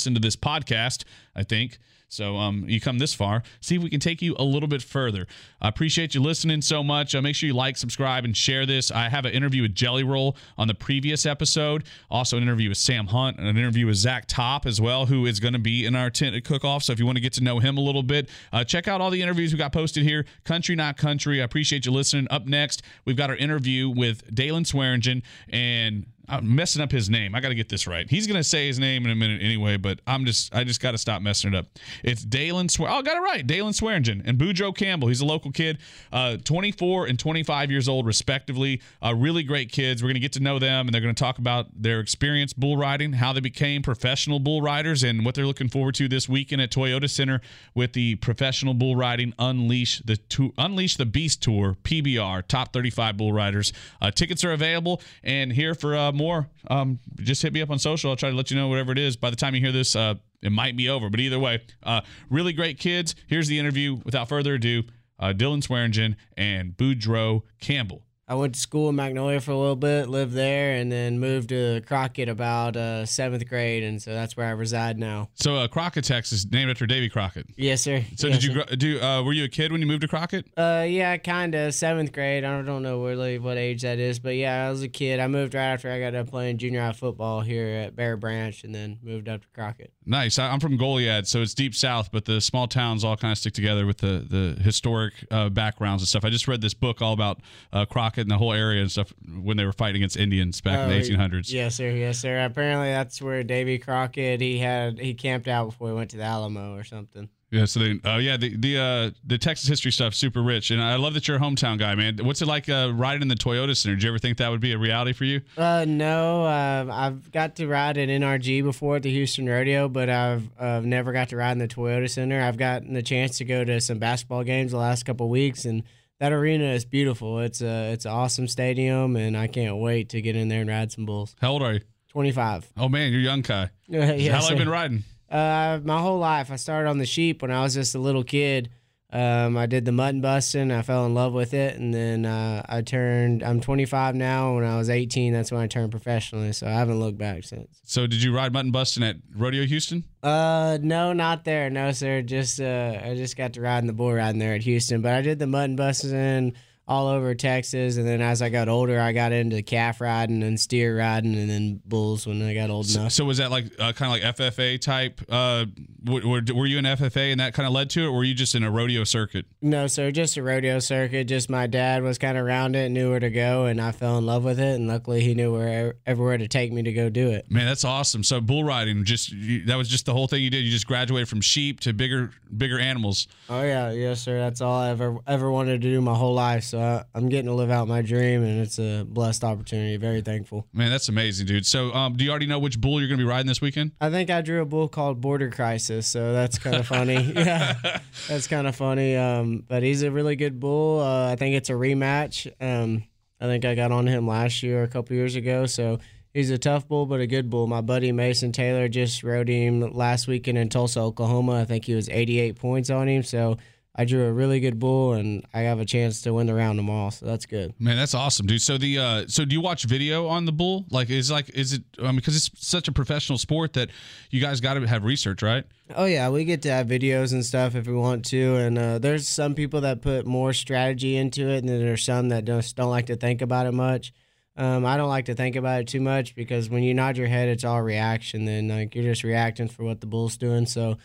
Listen 0.00 0.14
to 0.14 0.20
this 0.20 0.34
podcast, 0.34 1.04
I 1.36 1.42
think. 1.42 1.78
So 2.08 2.38
um, 2.38 2.64
you 2.66 2.80
come 2.80 2.98
this 2.98 3.12
far, 3.12 3.42
see 3.60 3.76
if 3.76 3.82
we 3.82 3.90
can 3.90 4.00
take 4.00 4.22
you 4.22 4.34
a 4.38 4.42
little 4.42 4.66
bit 4.66 4.82
further. 4.82 5.26
I 5.60 5.68
appreciate 5.68 6.14
you 6.14 6.22
listening 6.22 6.62
so 6.62 6.82
much. 6.82 7.14
Uh, 7.14 7.20
make 7.20 7.36
sure 7.36 7.46
you 7.46 7.52
like, 7.52 7.76
subscribe, 7.76 8.24
and 8.24 8.34
share 8.34 8.64
this. 8.64 8.90
I 8.90 9.10
have 9.10 9.26
an 9.26 9.32
interview 9.32 9.60
with 9.60 9.74
Jelly 9.74 10.02
Roll 10.02 10.38
on 10.56 10.68
the 10.68 10.74
previous 10.74 11.26
episode. 11.26 11.84
Also, 12.10 12.38
an 12.38 12.42
interview 12.42 12.70
with 12.70 12.78
Sam 12.78 13.08
Hunt 13.08 13.36
and 13.36 13.46
an 13.46 13.58
interview 13.58 13.86
with 13.86 13.96
Zach 13.96 14.24
Top 14.26 14.64
as 14.64 14.80
well, 14.80 15.04
who 15.04 15.26
is 15.26 15.38
going 15.38 15.52
to 15.52 15.60
be 15.60 15.84
in 15.84 15.94
our 15.94 16.08
tent 16.08 16.34
at 16.34 16.44
cook 16.44 16.64
off. 16.64 16.82
So 16.82 16.94
if 16.94 16.98
you 16.98 17.04
want 17.04 17.16
to 17.16 17.22
get 17.22 17.34
to 17.34 17.44
know 17.44 17.58
him 17.58 17.76
a 17.76 17.82
little 17.82 18.02
bit, 18.02 18.30
uh, 18.54 18.64
check 18.64 18.88
out 18.88 19.02
all 19.02 19.10
the 19.10 19.20
interviews 19.20 19.52
we 19.52 19.58
got 19.58 19.74
posted 19.74 20.02
here. 20.02 20.24
Country 20.44 20.74
Not 20.74 20.96
Country. 20.96 21.42
I 21.42 21.44
appreciate 21.44 21.84
you 21.84 21.92
listening. 21.92 22.26
Up 22.30 22.46
next, 22.46 22.82
we've 23.04 23.18
got 23.18 23.28
our 23.28 23.36
interview 23.36 23.90
with 23.90 24.34
Daylon 24.34 24.66
Swearingen 24.66 25.22
and 25.50 26.06
I'm 26.28 26.54
messing 26.54 26.82
up 26.82 26.92
his 26.92 27.10
name. 27.10 27.34
I 27.34 27.40
got 27.40 27.48
to 27.48 27.54
get 27.54 27.68
this 27.68 27.86
right. 27.86 28.08
He's 28.08 28.26
gonna 28.26 28.44
say 28.44 28.66
his 28.66 28.78
name 28.78 29.04
in 29.04 29.10
a 29.10 29.14
minute 29.14 29.42
anyway, 29.42 29.76
but 29.76 30.00
I'm 30.06 30.24
just 30.24 30.54
I 30.54 30.64
just 30.64 30.80
got 30.80 30.92
to 30.92 30.98
stop 30.98 31.22
messing 31.22 31.52
it 31.52 31.56
up. 31.56 31.66
It's 32.04 32.24
Daylon 32.24 32.70
Swear. 32.70 32.90
Oh, 32.90 32.96
I 32.98 33.02
got 33.02 33.16
it 33.16 33.20
right. 33.20 33.46
Daylon 33.46 33.74
Swearingen 33.74 34.22
and 34.24 34.38
Boudreaux 34.38 34.76
Campbell. 34.76 35.08
He's 35.08 35.20
a 35.20 35.26
local 35.26 35.50
kid, 35.50 35.78
uh, 36.12 36.36
24 36.44 37.06
and 37.06 37.18
25 37.18 37.70
years 37.70 37.88
old 37.88 38.06
respectively. 38.06 38.80
Uh, 39.04 39.14
really 39.14 39.42
great 39.42 39.72
kids. 39.72 40.02
We're 40.02 40.10
gonna 40.10 40.20
get 40.20 40.32
to 40.34 40.40
know 40.40 40.58
them, 40.58 40.86
and 40.86 40.94
they're 40.94 41.00
gonna 41.00 41.14
talk 41.14 41.38
about 41.38 41.66
their 41.74 42.00
experience 42.00 42.52
bull 42.52 42.76
riding, 42.76 43.14
how 43.14 43.32
they 43.32 43.40
became 43.40 43.82
professional 43.82 44.38
bull 44.38 44.62
riders, 44.62 45.02
and 45.02 45.24
what 45.24 45.34
they're 45.34 45.46
looking 45.46 45.68
forward 45.68 45.94
to 45.96 46.08
this 46.08 46.28
weekend 46.28 46.62
at 46.62 46.70
Toyota 46.70 47.10
Center 47.10 47.40
with 47.74 47.92
the 47.92 48.14
professional 48.16 48.74
bull 48.74 48.94
riding 48.96 49.32
Unleash 49.38 50.00
the 50.04 50.16
to- 50.16 50.52
Unleash 50.58 50.96
the 50.96 51.06
Beast 51.06 51.42
Tour 51.42 51.76
PBR 51.82 52.46
Top 52.46 52.72
35 52.72 53.16
Bull 53.16 53.32
Riders. 53.32 53.72
Uh, 54.00 54.10
tickets 54.10 54.44
are 54.44 54.52
available, 54.52 55.00
and 55.24 55.52
here 55.52 55.74
for 55.74 55.96
uh, 55.96 56.12
more, 56.20 56.48
um, 56.68 56.98
just 57.16 57.42
hit 57.42 57.52
me 57.52 57.62
up 57.62 57.70
on 57.70 57.78
social. 57.78 58.10
I'll 58.10 58.16
try 58.16 58.30
to 58.30 58.36
let 58.36 58.50
you 58.50 58.56
know 58.56 58.68
whatever 58.68 58.92
it 58.92 58.98
is. 58.98 59.16
By 59.16 59.30
the 59.30 59.36
time 59.36 59.54
you 59.54 59.60
hear 59.60 59.72
this, 59.72 59.96
uh, 59.96 60.14
it 60.42 60.52
might 60.52 60.76
be 60.76 60.88
over. 60.88 61.08
But 61.10 61.20
either 61.20 61.38
way, 61.38 61.62
uh, 61.82 62.02
really 62.28 62.52
great 62.52 62.78
kids. 62.78 63.14
Here's 63.26 63.48
the 63.48 63.58
interview. 63.58 63.96
Without 64.04 64.28
further 64.28 64.54
ado, 64.54 64.84
uh, 65.18 65.32
Dylan 65.36 65.62
Swearingen 65.62 66.16
and 66.36 66.76
Boudreaux 66.76 67.42
Campbell. 67.60 68.02
I 68.30 68.34
went 68.34 68.54
to 68.54 68.60
school 68.60 68.88
in 68.90 68.94
Magnolia 68.94 69.40
for 69.40 69.50
a 69.50 69.58
little 69.58 69.74
bit, 69.74 70.08
lived 70.08 70.34
there, 70.34 70.74
and 70.76 70.90
then 70.92 71.18
moved 71.18 71.48
to 71.48 71.80
Crockett 71.84 72.28
about 72.28 72.76
uh, 72.76 73.04
seventh 73.04 73.44
grade, 73.48 73.82
and 73.82 74.00
so 74.00 74.12
that's 74.14 74.36
where 74.36 74.46
I 74.46 74.50
reside 74.50 75.00
now. 75.00 75.30
So 75.34 75.56
uh, 75.56 75.66
Crockett, 75.66 76.04
Texas, 76.04 76.46
named 76.48 76.70
after 76.70 76.86
Davy 76.86 77.08
Crockett. 77.08 77.46
Yes, 77.56 77.82
sir. 77.82 78.04
So 78.14 78.28
Yes, 78.28 78.38
did 78.38 78.44
you 78.44 78.54
sir. 78.54 78.76
do? 78.76 79.00
Uh, 79.00 79.24
were 79.24 79.32
you 79.32 79.42
a 79.42 79.48
kid 79.48 79.72
when 79.72 79.80
you 79.80 79.86
moved 79.88 80.02
to 80.02 80.08
Crockett? 80.08 80.46
Uh, 80.56 80.86
yeah, 80.88 81.16
kind 81.16 81.56
of 81.56 81.74
seventh 81.74 82.12
grade. 82.12 82.44
I 82.44 82.62
don't 82.62 82.84
know 82.84 83.04
really 83.04 83.40
what 83.40 83.56
age 83.56 83.82
that 83.82 83.98
is, 83.98 84.20
but 84.20 84.36
yeah, 84.36 84.68
I 84.68 84.70
was 84.70 84.84
a 84.84 84.88
kid. 84.88 85.18
I 85.18 85.26
moved 85.26 85.54
right 85.54 85.72
after 85.72 85.90
I 85.90 85.98
got 85.98 86.12
done 86.12 86.28
playing 86.28 86.58
junior 86.58 86.82
high 86.82 86.92
football 86.92 87.40
here 87.40 87.66
at 87.66 87.96
Bear 87.96 88.16
Branch, 88.16 88.62
and 88.62 88.72
then 88.72 89.00
moved 89.02 89.28
up 89.28 89.42
to 89.42 89.48
Crockett. 89.48 89.92
Nice. 90.10 90.40
I, 90.40 90.48
I'm 90.50 90.58
from 90.58 90.76
Goliad, 90.76 91.28
so 91.28 91.40
it's 91.40 91.54
deep 91.54 91.72
south, 91.72 92.10
but 92.10 92.24
the 92.24 92.40
small 92.40 92.66
towns 92.66 93.04
all 93.04 93.16
kind 93.16 93.30
of 93.30 93.38
stick 93.38 93.52
together 93.54 93.86
with 93.86 93.98
the 93.98 94.26
the 94.28 94.60
historic 94.60 95.14
uh, 95.30 95.48
backgrounds 95.50 96.02
and 96.02 96.08
stuff. 96.08 96.24
I 96.24 96.30
just 96.30 96.48
read 96.48 96.60
this 96.60 96.74
book 96.74 97.00
all 97.00 97.12
about 97.12 97.40
uh, 97.72 97.84
Crockett 97.86 98.22
and 98.22 98.30
the 98.30 98.36
whole 98.36 98.52
area 98.52 98.80
and 98.82 98.90
stuff 98.90 99.12
when 99.40 99.56
they 99.56 99.64
were 99.64 99.72
fighting 99.72 100.00
against 100.02 100.16
Indians 100.16 100.60
back 100.60 100.80
in 100.80 100.86
Oh, 100.86 100.88
the 100.88 101.00
1800s. 101.00 101.52
Yes, 101.52 101.76
sir. 101.76 101.90
Yes, 101.90 102.18
sir. 102.18 102.44
Apparently, 102.44 102.88
that's 102.88 103.22
where 103.22 103.44
Davy 103.44 103.78
Crockett 103.78 104.40
he 104.40 104.58
had 104.58 104.98
he 104.98 105.14
camped 105.14 105.46
out 105.46 105.66
before 105.66 105.88
he 105.88 105.94
went 105.94 106.10
to 106.10 106.16
the 106.16 106.24
Alamo 106.24 106.74
or 106.74 106.82
something. 106.82 107.28
Yeah. 107.50 107.64
So 107.64 107.80
they, 107.80 108.00
uh, 108.04 108.18
yeah, 108.18 108.36
the 108.36 108.56
the 108.56 108.78
uh, 108.78 109.10
the 109.26 109.38
Texas 109.38 109.68
history 109.68 109.90
stuff 109.90 110.14
super 110.14 110.42
rich, 110.42 110.70
and 110.70 110.80
I 110.80 110.96
love 110.96 111.14
that 111.14 111.26
you're 111.26 111.36
a 111.36 111.40
hometown 111.40 111.78
guy, 111.78 111.94
man. 111.94 112.18
What's 112.22 112.42
it 112.42 112.46
like 112.46 112.68
uh, 112.68 112.92
riding 112.94 113.22
in 113.22 113.28
the 113.28 113.34
Toyota 113.34 113.76
Center? 113.76 113.96
Did 113.96 114.04
you 114.04 114.10
ever 114.10 114.18
think 114.18 114.38
that 114.38 114.50
would 114.50 114.60
be 114.60 114.72
a 114.72 114.78
reality 114.78 115.12
for 115.12 115.24
you? 115.24 115.40
Uh, 115.56 115.84
no, 115.86 116.44
uh, 116.44 116.86
I've 116.90 117.32
got 117.32 117.56
to 117.56 117.66
ride 117.66 117.98
at 117.98 118.08
NRG 118.08 118.62
before 118.62 118.96
at 118.96 119.02
the 119.02 119.10
Houston 119.10 119.48
Rodeo, 119.48 119.88
but 119.88 120.08
I've 120.08 120.48
uh, 120.58 120.80
never 120.84 121.12
got 121.12 121.30
to 121.30 121.36
ride 121.36 121.52
in 121.52 121.58
the 121.58 121.68
Toyota 121.68 122.08
Center. 122.08 122.40
I've 122.40 122.56
gotten 122.56 122.94
the 122.94 123.02
chance 123.02 123.38
to 123.38 123.44
go 123.44 123.64
to 123.64 123.80
some 123.80 123.98
basketball 123.98 124.44
games 124.44 124.70
the 124.70 124.78
last 124.78 125.04
couple 125.04 125.28
weeks, 125.28 125.64
and 125.64 125.82
that 126.20 126.32
arena 126.32 126.66
is 126.66 126.84
beautiful. 126.84 127.40
It's 127.40 127.60
a 127.62 127.92
it's 127.92 128.04
an 128.04 128.12
awesome 128.12 128.46
stadium, 128.46 129.16
and 129.16 129.36
I 129.36 129.48
can't 129.48 129.76
wait 129.78 130.10
to 130.10 130.22
get 130.22 130.36
in 130.36 130.48
there 130.48 130.60
and 130.60 130.70
ride 130.70 130.92
some 130.92 131.04
bulls. 131.04 131.34
How 131.40 131.50
old 131.52 131.62
are 131.62 131.72
you? 131.72 131.80
Twenty 132.10 132.30
five. 132.30 132.70
Oh 132.76 132.88
man, 132.88 133.10
you're 133.10 133.20
young, 133.20 133.42
Kai. 133.42 133.70
yes, 133.88 134.32
How 134.32 134.40
long 134.40 134.50
have 134.50 134.58
you 134.58 134.64
been 134.64 134.68
riding? 134.68 135.04
Uh, 135.30 135.80
my 135.84 136.00
whole 136.00 136.18
life. 136.18 136.50
I 136.50 136.56
started 136.56 136.88
on 136.88 136.98
the 136.98 137.06
sheep 137.06 137.42
when 137.42 137.50
I 137.50 137.62
was 137.62 137.74
just 137.74 137.94
a 137.94 137.98
little 137.98 138.24
kid. 138.24 138.70
Um, 139.12 139.56
I 139.56 139.66
did 139.66 139.84
the 139.84 139.92
mutton 139.92 140.20
busting. 140.20 140.70
I 140.70 140.82
fell 140.82 141.04
in 141.04 141.14
love 141.14 141.32
with 141.32 141.52
it, 141.52 141.76
and 141.76 141.92
then 141.92 142.24
uh, 142.24 142.64
I 142.68 142.82
turned. 142.82 143.42
I'm 143.42 143.60
25 143.60 144.14
now. 144.14 144.54
When 144.54 144.64
I 144.64 144.76
was 144.76 144.88
18, 144.88 145.32
that's 145.32 145.50
when 145.50 145.60
I 145.60 145.66
turned 145.66 145.90
professionally. 145.90 146.52
So 146.52 146.66
I 146.66 146.70
haven't 146.70 147.00
looked 147.00 147.18
back 147.18 147.42
since. 147.42 147.80
So 147.84 148.06
did 148.06 148.22
you 148.22 148.34
ride 148.34 148.52
mutton 148.52 148.70
busting 148.70 149.02
at 149.02 149.16
Rodeo 149.34 149.64
Houston? 149.64 150.04
Uh, 150.22 150.78
no, 150.80 151.12
not 151.12 151.44
there. 151.44 151.70
No, 151.70 151.90
sir. 151.90 152.22
Just 152.22 152.60
uh, 152.60 153.00
I 153.02 153.14
just 153.16 153.36
got 153.36 153.54
to 153.54 153.60
ride 153.60 153.78
in 153.78 153.88
the 153.88 153.92
bull 153.92 154.12
riding 154.12 154.38
there 154.38 154.54
at 154.54 154.62
Houston. 154.62 155.02
But 155.02 155.14
I 155.14 155.22
did 155.22 155.40
the 155.40 155.46
mutton 155.48 155.74
busting 155.74 156.54
all 156.90 157.06
over 157.06 157.36
Texas, 157.36 157.96
and 157.98 158.06
then 158.06 158.20
as 158.20 158.42
I 158.42 158.48
got 158.48 158.68
older, 158.68 159.00
I 159.00 159.12
got 159.12 159.30
into 159.30 159.62
calf 159.62 160.00
riding 160.00 160.42
and 160.42 160.58
steer 160.58 160.98
riding, 160.98 161.36
and 161.36 161.48
then 161.48 161.80
bulls 161.86 162.26
when 162.26 162.42
I 162.42 162.52
got 162.52 162.68
old 162.68 162.86
So, 162.86 163.00
enough. 163.02 163.12
so 163.12 163.24
was 163.24 163.38
that 163.38 163.52
like 163.52 163.66
uh, 163.78 163.92
kind 163.92 164.12
of 164.12 164.20
like 164.20 164.36
FFA 164.36 164.80
type? 164.80 165.20
Uh, 165.28 165.66
were, 166.04 166.42
were 166.52 166.66
you 166.66 166.78
in 166.78 166.84
FFA 166.84 167.30
and 167.30 167.38
that 167.40 167.54
kind 167.54 167.66
of 167.68 167.72
led 167.72 167.90
to 167.90 168.02
it, 168.02 168.06
or 168.08 168.12
were 168.12 168.24
you 168.24 168.34
just 168.34 168.56
in 168.56 168.64
a 168.64 168.70
rodeo 168.72 169.04
circuit? 169.04 169.46
No, 169.62 169.86
sir, 169.86 170.10
just 170.10 170.36
a 170.36 170.42
rodeo 170.42 170.80
circuit. 170.80 171.28
Just 171.28 171.48
my 171.48 171.68
dad 171.68 172.02
was 172.02 172.18
kind 172.18 172.36
of 172.36 172.44
around 172.44 172.74
it, 172.74 172.88
knew 172.90 173.10
where 173.10 173.20
to 173.20 173.30
go, 173.30 173.66
and 173.66 173.80
I 173.80 173.92
fell 173.92 174.18
in 174.18 174.26
love 174.26 174.42
with 174.42 174.58
it. 174.58 174.74
And 174.74 174.88
luckily, 174.88 175.20
he 175.20 175.34
knew 175.34 175.52
where 175.52 175.94
everywhere 176.06 176.38
to 176.38 176.48
take 176.48 176.72
me 176.72 176.82
to 176.82 176.92
go 176.92 177.08
do 177.08 177.28
it. 177.30 177.48
Man, 177.48 177.66
that's 177.66 177.84
awesome. 177.84 178.24
So 178.24 178.40
bull 178.40 178.64
riding, 178.64 179.04
just 179.04 179.30
you, 179.30 179.64
that 179.66 179.76
was 179.76 179.88
just 179.88 180.06
the 180.06 180.12
whole 180.12 180.26
thing 180.26 180.42
you 180.42 180.50
did. 180.50 180.64
You 180.64 180.72
just 180.72 180.88
graduated 180.88 181.28
from 181.28 181.40
sheep 181.40 181.78
to 181.80 181.92
bigger, 181.92 182.32
bigger 182.56 182.80
animals. 182.80 183.28
Oh 183.48 183.62
yeah, 183.62 183.92
yes, 183.92 184.20
sir. 184.22 184.38
That's 184.40 184.60
all 184.60 184.74
I 184.80 184.88
ever 184.90 185.18
ever 185.28 185.52
wanted 185.52 185.80
to 185.82 185.88
do 185.88 186.00
my 186.00 186.14
whole 186.14 186.34
life. 186.34 186.64
So 186.64 186.79
I, 186.80 187.04
I'm 187.14 187.28
getting 187.28 187.46
to 187.46 187.54
live 187.54 187.70
out 187.70 187.88
my 187.88 188.02
dream, 188.02 188.42
and 188.42 188.60
it's 188.60 188.78
a 188.78 189.04
blessed 189.08 189.44
opportunity. 189.44 189.96
Very 189.96 190.20
thankful. 190.20 190.66
Man, 190.72 190.90
that's 190.90 191.08
amazing, 191.08 191.46
dude. 191.46 191.66
So, 191.66 191.92
um, 191.92 192.16
do 192.16 192.24
you 192.24 192.30
already 192.30 192.46
know 192.46 192.58
which 192.58 192.80
bull 192.80 193.00
you're 193.00 193.08
going 193.08 193.18
to 193.18 193.24
be 193.24 193.28
riding 193.28 193.46
this 193.46 193.60
weekend? 193.60 193.92
I 194.00 194.10
think 194.10 194.30
I 194.30 194.40
drew 194.40 194.62
a 194.62 194.66
bull 194.66 194.88
called 194.88 195.20
Border 195.20 195.50
Crisis, 195.50 196.06
so 196.06 196.32
that's 196.32 196.58
kind 196.58 196.76
of 196.76 196.86
funny. 196.88 197.32
yeah, 197.36 198.00
that's 198.28 198.46
kind 198.46 198.66
of 198.66 198.74
funny. 198.76 199.16
Um, 199.16 199.64
but 199.66 199.82
he's 199.82 200.02
a 200.02 200.10
really 200.10 200.36
good 200.36 200.60
bull. 200.60 201.00
Uh, 201.00 201.32
I 201.32 201.36
think 201.36 201.54
it's 201.56 201.70
a 201.70 201.74
rematch. 201.74 202.50
Um, 202.60 203.04
I 203.40 203.46
think 203.46 203.64
I 203.64 203.74
got 203.74 203.92
on 203.92 204.06
him 204.06 204.26
last 204.26 204.62
year, 204.62 204.82
a 204.82 204.88
couple 204.88 205.16
years 205.16 205.34
ago. 205.34 205.66
So 205.66 205.98
he's 206.34 206.50
a 206.50 206.58
tough 206.58 206.86
bull, 206.86 207.06
but 207.06 207.20
a 207.20 207.26
good 207.26 207.48
bull. 207.48 207.66
My 207.66 207.80
buddy 207.80 208.12
Mason 208.12 208.52
Taylor 208.52 208.88
just 208.88 209.22
rode 209.22 209.48
him 209.48 209.92
last 209.92 210.26
weekend 210.28 210.58
in 210.58 210.68
Tulsa, 210.68 211.00
Oklahoma. 211.00 211.60
I 211.60 211.64
think 211.64 211.86
he 211.86 211.94
was 211.94 212.08
88 212.08 212.56
points 212.56 212.90
on 212.90 213.08
him. 213.08 213.22
So 213.22 213.56
I 213.94 214.04
drew 214.04 214.24
a 214.24 214.32
really 214.32 214.60
good 214.60 214.78
bull, 214.78 215.14
and 215.14 215.44
I 215.52 215.60
have 215.62 215.80
a 215.80 215.84
chance 215.84 216.22
to 216.22 216.32
win 216.32 216.46
the 216.46 216.54
round 216.54 216.78
tomorrow. 216.78 217.10
So 217.10 217.26
that's 217.26 217.44
good. 217.44 217.74
Man, 217.80 217.96
that's 217.96 218.14
awesome, 218.14 218.46
dude. 218.46 218.62
So 218.62 218.78
the 218.78 218.98
uh, 218.98 219.24
so 219.26 219.44
do 219.44 219.52
you 219.54 219.60
watch 219.60 219.84
video 219.84 220.28
on 220.28 220.44
the 220.44 220.52
bull? 220.52 220.86
Like, 220.90 221.10
is 221.10 221.30
like 221.30 221.50
is 221.50 221.72
it 221.72 221.82
um, 222.00 222.16
because 222.16 222.36
it's 222.36 222.50
such 222.66 222.86
a 222.86 222.92
professional 222.92 223.36
sport 223.36 223.72
that 223.72 223.90
you 224.30 224.40
guys 224.40 224.60
got 224.60 224.74
to 224.74 224.86
have 224.86 225.04
research, 225.04 225.42
right? 225.42 225.64
Oh 225.96 226.04
yeah, 226.04 226.28
we 226.28 226.44
get 226.44 226.62
to 226.62 226.70
have 226.70 226.86
videos 226.86 227.32
and 227.32 227.44
stuff 227.44 227.74
if 227.74 227.88
we 227.88 227.94
want 227.94 228.24
to, 228.26 228.56
and 228.56 228.78
uh, 228.78 228.98
there's 228.98 229.28
some 229.28 229.54
people 229.54 229.80
that 229.80 230.02
put 230.02 230.24
more 230.24 230.52
strategy 230.52 231.16
into 231.16 231.48
it, 231.48 231.58
and 231.58 231.68
then 231.68 231.80
there's 231.80 232.04
some 232.04 232.28
that 232.28 232.44
just 232.44 232.76
don't 232.76 232.90
like 232.90 233.06
to 233.06 233.16
think 233.16 233.42
about 233.42 233.66
it 233.66 233.72
much. 233.72 234.12
Um, 234.56 234.84
I 234.86 234.96
don't 234.98 235.08
like 235.08 235.24
to 235.24 235.34
think 235.34 235.56
about 235.56 235.80
it 235.80 235.88
too 235.88 236.00
much 236.00 236.34
because 236.34 236.70
when 236.70 236.82
you 236.82 236.94
nod 236.94 237.16
your 237.16 237.28
head, 237.28 237.48
it's 237.48 237.64
all 237.64 237.82
reaction. 237.82 238.44
Then 238.44 238.68
like 238.68 238.94
you're 238.94 239.04
just 239.04 239.24
reacting 239.24 239.68
for 239.68 239.82
what 239.82 240.00
the 240.00 240.06
bull's 240.06 240.36
doing, 240.36 240.66
so 240.66 240.96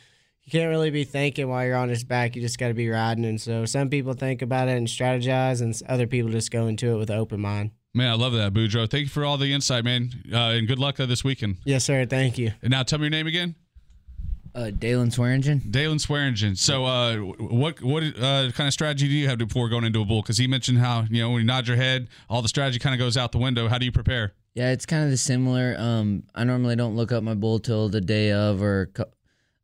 you 0.45 0.51
can't 0.51 0.69
really 0.69 0.91
be 0.91 1.03
thinking 1.03 1.49
while 1.49 1.65
you're 1.65 1.75
on 1.75 1.89
his 1.89 2.03
back. 2.03 2.35
You 2.35 2.41
just 2.41 2.59
got 2.59 2.67
to 2.67 2.73
be 2.73 2.87
riding, 2.87 3.25
and 3.25 3.41
so 3.41 3.65
some 3.65 3.89
people 3.89 4.13
think 4.13 4.41
about 4.41 4.67
it 4.67 4.77
and 4.77 4.87
strategize, 4.87 5.61
and 5.61 5.79
other 5.89 6.05
people 6.05 6.29
just 6.31 6.51
go 6.51 6.67
into 6.67 6.93
it 6.93 6.97
with 6.97 7.09
an 7.09 7.17
open 7.17 7.41
mind. 7.41 7.71
Man, 7.95 8.11
I 8.11 8.15
love 8.15 8.33
that, 8.33 8.53
Boudreaux. 8.53 8.89
Thank 8.89 9.03
you 9.03 9.09
for 9.09 9.25
all 9.25 9.37
the 9.37 9.51
insight, 9.53 9.83
man, 9.83 10.11
uh, 10.31 10.37
and 10.37 10.67
good 10.67 10.79
luck 10.79 10.99
uh, 10.99 11.05
this 11.05 11.23
weekend. 11.23 11.57
Yes, 11.65 11.83
sir. 11.83 12.05
Thank 12.05 12.37
you. 12.37 12.51
And 12.61 12.71
now, 12.71 12.83
tell 12.83 12.99
me 12.99 13.05
your 13.05 13.11
name 13.11 13.25
again. 13.25 13.55
Uh, 14.53 14.71
Daylon 14.71 15.11
Swearingen. 15.11 15.59
Daylon 15.61 15.99
Swearingen. 15.99 16.55
So, 16.55 16.85
uh, 16.85 17.17
what 17.17 17.81
what 17.81 18.03
uh, 18.03 18.51
kind 18.51 18.67
of 18.67 18.73
strategy 18.73 19.07
do 19.07 19.13
you 19.13 19.27
have 19.27 19.37
before 19.37 19.67
going 19.67 19.83
into 19.83 20.01
a 20.01 20.05
bull? 20.05 20.21
Because 20.21 20.37
he 20.37 20.47
mentioned 20.47 20.77
how 20.77 21.05
you 21.09 21.21
know 21.21 21.31
when 21.31 21.39
you 21.41 21.45
nod 21.45 21.67
your 21.67 21.75
head, 21.75 22.07
all 22.29 22.41
the 22.41 22.47
strategy 22.47 22.79
kind 22.79 22.93
of 22.93 22.99
goes 22.99 23.17
out 23.17 23.31
the 23.31 23.37
window. 23.37 23.67
How 23.67 23.77
do 23.77 23.85
you 23.85 23.91
prepare? 23.91 24.33
Yeah, 24.53 24.71
it's 24.71 24.85
kind 24.85 25.03
of 25.03 25.09
the 25.09 25.17
similar. 25.17 25.75
Um, 25.77 26.23
I 26.33 26.45
normally 26.45 26.77
don't 26.77 26.95
look 26.95 27.11
up 27.11 27.23
my 27.23 27.33
bull 27.33 27.59
till 27.59 27.89
the 27.89 27.99
day 27.99 28.31
of, 28.31 28.61
or 28.61 28.89
co- 28.93 29.09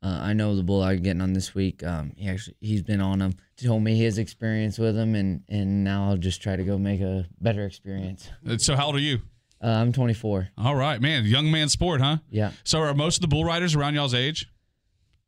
uh, 0.04 0.20
I 0.22 0.34
know 0.34 0.56
the 0.56 0.64
bull 0.64 0.82
I'm 0.82 1.02
getting 1.02 1.22
on 1.22 1.34
this 1.34 1.54
week. 1.54 1.84
Um, 1.84 2.14
he 2.16 2.28
actually 2.28 2.56
he's 2.60 2.82
been 2.82 3.02
on 3.02 3.22
him. 3.22 3.34
Told 3.64 3.84
me 3.84 3.96
his 3.98 4.18
experience 4.18 4.78
with 4.80 4.98
him, 4.98 5.14
and 5.16 5.44
and 5.50 5.84
now 5.84 6.10
I'll 6.10 6.18
just 6.18 6.42
try 6.42 6.56
to 6.56 6.64
go 6.64 6.78
make 6.78 7.02
a 7.02 7.28
better 7.40 7.66
experience. 7.66 8.30
Uh, 8.48 8.58
So, 8.58 8.76
how 8.76 8.88
old 8.88 8.96
are 8.96 9.00
you? 9.00 9.22
Uh, 9.64 9.68
I'm 9.68 9.92
24. 9.94 10.50
All 10.58 10.76
right, 10.76 11.00
man, 11.00 11.26
young 11.26 11.52
man 11.52 11.70
sport, 11.70 12.02
huh? 12.02 12.18
Yeah, 12.32 12.52
So, 12.64 12.80
are 12.80 12.94
most 12.96 13.18
of 13.18 13.22
the 13.22 13.28
bull 13.28 13.46
riders 13.46 13.76
around 13.76 13.94
y'all's 13.94 14.16
age? 14.16 14.48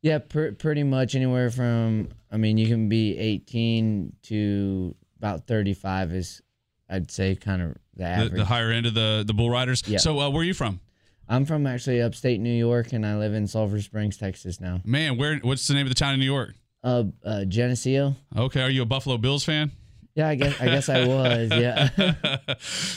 yeah, 0.02 0.18
pr- 0.18 0.50
pretty 0.58 0.82
much 0.82 1.14
anywhere 1.14 1.50
from. 1.50 2.08
I 2.32 2.36
mean, 2.36 2.58
you 2.58 2.66
can 2.66 2.88
be 2.88 3.16
18 3.16 4.12
to 4.24 4.94
about 5.18 5.46
35 5.46 6.12
is, 6.12 6.42
I'd 6.90 7.10
say, 7.12 7.36
kind 7.36 7.62
of 7.62 7.68
the 7.94 8.02
The, 8.02 8.04
average. 8.06 8.32
the 8.32 8.44
higher 8.44 8.70
end 8.72 8.86
of 8.86 8.94
the 8.94 9.22
the 9.24 9.32
bull 9.32 9.48
riders. 9.50 9.82
Yeah. 9.86 9.98
So, 9.98 10.18
uh, 10.18 10.28
where 10.30 10.40
are 10.40 10.44
you 10.44 10.52
from? 10.54 10.80
I'm 11.28 11.44
from 11.44 11.66
actually 11.66 12.02
upstate 12.02 12.40
New 12.40 12.52
York, 12.52 12.92
and 12.92 13.06
I 13.06 13.16
live 13.16 13.34
in 13.34 13.46
Sulphur 13.46 13.80
Springs, 13.80 14.16
Texas 14.16 14.60
now. 14.60 14.80
Man, 14.84 15.16
where? 15.16 15.38
What's 15.38 15.66
the 15.66 15.74
name 15.74 15.86
of 15.86 15.90
the 15.90 15.94
town 15.94 16.14
in 16.14 16.20
New 16.20 16.26
York? 16.26 16.54
Uh, 16.82 17.04
uh 17.24 17.44
Geneseo. 17.44 18.14
Okay, 18.36 18.62
are 18.62 18.70
you 18.70 18.82
a 18.82 18.86
Buffalo 18.86 19.16
Bills 19.16 19.44
fan? 19.44 19.72
Yeah, 20.14 20.28
I 20.28 20.34
guess 20.36 20.60
I 20.60 20.66
guess 20.66 20.88
I 20.88 21.06
was. 21.06 21.50
Yeah. 21.50 21.88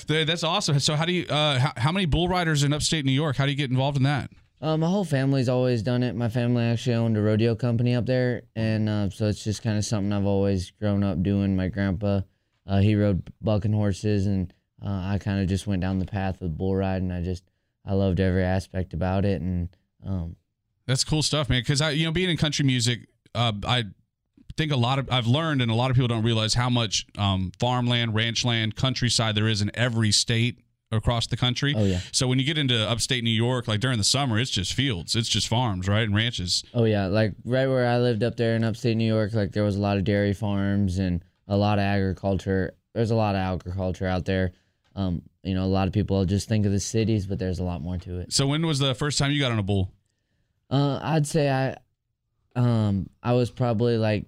That's 0.25 0.43
awesome. 0.43 0.79
So, 0.79 0.95
how 0.95 1.05
do 1.05 1.13
you? 1.13 1.25
Uh, 1.25 1.57
how, 1.57 1.73
how 1.77 1.91
many 1.91 2.05
bull 2.05 2.27
riders 2.27 2.63
in 2.63 2.73
upstate 2.73 3.05
New 3.05 3.11
York? 3.11 3.37
How 3.37 3.45
do 3.45 3.51
you 3.51 3.57
get 3.57 3.71
involved 3.71 3.97
in 3.97 4.03
that? 4.03 4.29
Uh, 4.59 4.75
my 4.75 4.87
whole 4.87 5.05
family's 5.05 5.49
always 5.49 5.83
done 5.83 6.03
it. 6.03 6.15
My 6.15 6.29
family 6.29 6.63
actually 6.63 6.95
owned 6.95 7.15
a 7.15 7.21
rodeo 7.21 7.55
company 7.55 7.95
up 7.95 8.05
there, 8.05 8.43
and 8.55 8.89
uh, 8.89 9.09
so 9.09 9.27
it's 9.27 9.43
just 9.43 9.63
kind 9.63 9.77
of 9.77 9.85
something 9.85 10.11
I've 10.11 10.25
always 10.25 10.71
grown 10.71 11.03
up 11.03 11.21
doing. 11.21 11.55
My 11.55 11.67
grandpa, 11.67 12.21
uh, 12.67 12.79
he 12.79 12.95
rode 12.95 13.31
bucking 13.41 13.73
horses, 13.73 14.27
and 14.27 14.53
uh, 14.83 14.89
I 15.13 15.19
kind 15.19 15.41
of 15.41 15.47
just 15.47 15.67
went 15.67 15.81
down 15.81 15.99
the 15.99 16.05
path 16.05 16.41
of 16.41 16.57
bull 16.57 16.75
riding. 16.75 17.11
I 17.11 17.23
just 17.23 17.43
I 17.87 17.93
loved 17.93 18.19
every 18.19 18.43
aspect 18.43 18.93
about 18.93 19.23
it, 19.25 19.41
and 19.41 19.69
um, 20.05 20.35
That's 20.85 21.03
cool 21.03 21.23
stuff, 21.23 21.49
man. 21.49 21.61
Because 21.61 21.81
I, 21.81 21.91
you 21.91 22.05
know, 22.05 22.11
being 22.11 22.29
in 22.29 22.37
country 22.37 22.65
music, 22.65 23.07
uh, 23.33 23.53
I 23.65 23.85
think 24.57 24.71
a 24.71 24.77
lot 24.77 24.99
of 24.99 25.09
I've 25.09 25.27
learned, 25.27 25.61
and 25.61 25.71
a 25.71 25.75
lot 25.75 25.89
of 25.89 25.95
people 25.95 26.09
don't 26.09 26.23
realize 26.23 26.53
how 26.53 26.69
much 26.69 27.05
um, 27.17 27.51
farmland, 27.59 28.13
ranch 28.13 28.43
land, 28.43 28.75
countryside 28.75 29.35
there 29.35 29.47
is 29.47 29.61
in 29.61 29.71
every 29.73 30.11
state 30.11 30.59
across 30.91 31.27
the 31.27 31.37
country. 31.37 31.73
Oh, 31.75 31.83
yeah. 31.83 31.99
So 32.11 32.27
when 32.27 32.39
you 32.39 32.45
get 32.45 32.57
into 32.57 32.77
upstate 32.89 33.23
New 33.23 33.29
York, 33.29 33.67
like 33.67 33.79
during 33.79 33.97
the 33.97 34.03
summer, 34.03 34.39
it's 34.39 34.51
just 34.51 34.73
fields, 34.73 35.15
it's 35.15 35.29
just 35.29 35.47
farms, 35.47 35.87
right, 35.87 36.03
and 36.03 36.15
ranches. 36.15 36.63
oh 36.73 36.83
yeah, 36.85 37.07
like 37.07 37.33
right 37.45 37.67
where 37.67 37.87
I 37.87 37.99
lived 37.99 38.23
up 38.23 38.35
there 38.35 38.55
in 38.55 38.63
upstate 38.63 38.97
New 38.97 39.07
York, 39.07 39.33
like 39.33 39.51
there 39.51 39.63
was 39.63 39.75
a 39.75 39.81
lot 39.81 39.97
of 39.97 40.03
dairy 40.03 40.33
farms 40.33 40.97
and 40.97 41.23
a 41.47 41.57
lot 41.57 41.77
of 41.79 41.83
agriculture. 41.83 42.73
There's 42.93 43.11
a 43.11 43.15
lot 43.15 43.35
of 43.35 43.39
agriculture 43.39 44.07
out 44.07 44.25
there. 44.25 44.53
Um, 44.97 45.21
you 45.43 45.53
know, 45.53 45.63
a 45.63 45.67
lot 45.67 45.87
of 45.87 45.93
people 45.93 46.25
just 46.25 46.49
think 46.49 46.65
of 46.65 46.71
the 46.71 46.79
cities, 46.79 47.27
but 47.27 47.37
there's 47.39 47.59
a 47.59 47.63
lot 47.63 47.81
more 47.81 47.97
to 47.99 48.19
it. 48.19 48.33
So 48.33 48.47
when 48.47 48.65
was 48.65 48.79
the 48.79 48.95
first 48.95 49.19
time 49.19 49.31
you 49.31 49.39
got 49.39 49.51
on 49.51 49.59
a 49.59 49.63
bull? 49.63 49.91
Uh, 50.69 50.99
I'd 51.01 51.27
say 51.27 51.49
I, 51.49 51.77
um, 52.59 53.07
I 53.21 53.33
was 53.33 53.51
probably 53.51 53.97
like 53.97 54.25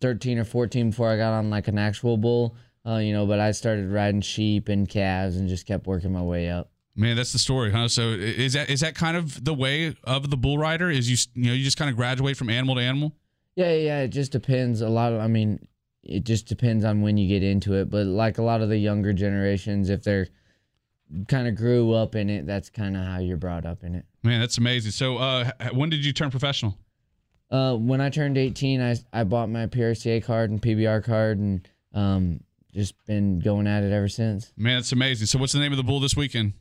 13 0.00 0.38
or 0.38 0.44
14 0.44 0.90
before 0.90 1.10
I 1.10 1.16
got 1.16 1.32
on 1.32 1.50
like 1.50 1.68
an 1.68 1.78
actual 1.78 2.16
bull. 2.16 2.56
Uh, 2.86 2.98
you 2.98 3.12
know, 3.12 3.26
but 3.26 3.40
I 3.40 3.50
started 3.50 3.90
riding 3.90 4.20
sheep 4.20 4.68
and 4.68 4.88
calves 4.88 5.36
and 5.36 5.48
just 5.48 5.66
kept 5.66 5.86
working 5.86 6.12
my 6.12 6.22
way 6.22 6.48
up. 6.48 6.70
Man, 6.94 7.16
that's 7.16 7.32
the 7.32 7.38
story, 7.38 7.72
huh? 7.72 7.88
So 7.88 8.10
is 8.10 8.52
that 8.52 8.70
is 8.70 8.80
that 8.80 8.94
kind 8.94 9.16
of 9.16 9.44
the 9.44 9.54
way 9.54 9.96
of 10.04 10.30
the 10.30 10.36
bull 10.36 10.58
rider? 10.58 10.90
Is 10.90 11.10
you 11.10 11.16
you 11.34 11.48
know 11.48 11.54
you 11.54 11.64
just 11.64 11.76
kind 11.76 11.90
of 11.90 11.96
graduate 11.96 12.36
from 12.36 12.50
animal 12.50 12.76
to 12.76 12.80
animal? 12.82 13.16
Yeah, 13.56 13.72
yeah. 13.72 14.00
It 14.02 14.08
just 14.08 14.32
depends. 14.32 14.80
A 14.80 14.88
lot 14.88 15.12
of, 15.12 15.20
I 15.20 15.26
mean, 15.26 15.66
it 16.04 16.24
just 16.24 16.46
depends 16.46 16.84
on 16.84 17.00
when 17.02 17.16
you 17.16 17.28
get 17.28 17.42
into 17.42 17.74
it. 17.74 17.90
But 17.90 18.06
like 18.06 18.38
a 18.38 18.42
lot 18.42 18.60
of 18.60 18.68
the 18.68 18.78
younger 18.78 19.12
generations, 19.12 19.90
if 19.90 20.02
they're 20.02 20.28
kind 21.28 21.48
of 21.48 21.54
grew 21.54 21.92
up 21.92 22.14
in 22.14 22.30
it, 22.30 22.46
that's 22.46 22.70
kind 22.70 22.96
of 22.96 23.04
how 23.04 23.18
you're 23.18 23.36
brought 23.36 23.66
up 23.66 23.82
in 23.82 23.94
it. 23.94 24.04
Man, 24.22 24.40
that's 24.40 24.58
amazing. 24.58 24.92
So, 24.92 25.18
uh, 25.18 25.50
when 25.72 25.90
did 25.90 26.04
you 26.04 26.12
turn 26.12 26.30
professional? 26.30 26.78
Uh, 27.50 27.74
when 27.74 28.00
I 28.00 28.10
turned 28.10 28.38
18, 28.38 28.80
I 28.80 28.96
I 29.12 29.24
bought 29.24 29.48
my 29.48 29.66
PRCA 29.66 30.24
card 30.24 30.50
and 30.50 30.60
PBR 30.60 31.04
card, 31.04 31.38
and 31.38 31.68
um, 31.92 32.40
just 32.72 32.94
been 33.06 33.38
going 33.38 33.66
at 33.66 33.82
it 33.84 33.92
ever 33.92 34.08
since. 34.08 34.52
Man, 34.56 34.76
that's 34.78 34.92
amazing. 34.92 35.26
So, 35.26 35.38
what's 35.38 35.52
the 35.52 35.60
name 35.60 35.72
of 35.72 35.76
the 35.76 35.84
bull 35.84 36.00
this 36.00 36.16
weekend? 36.16 36.54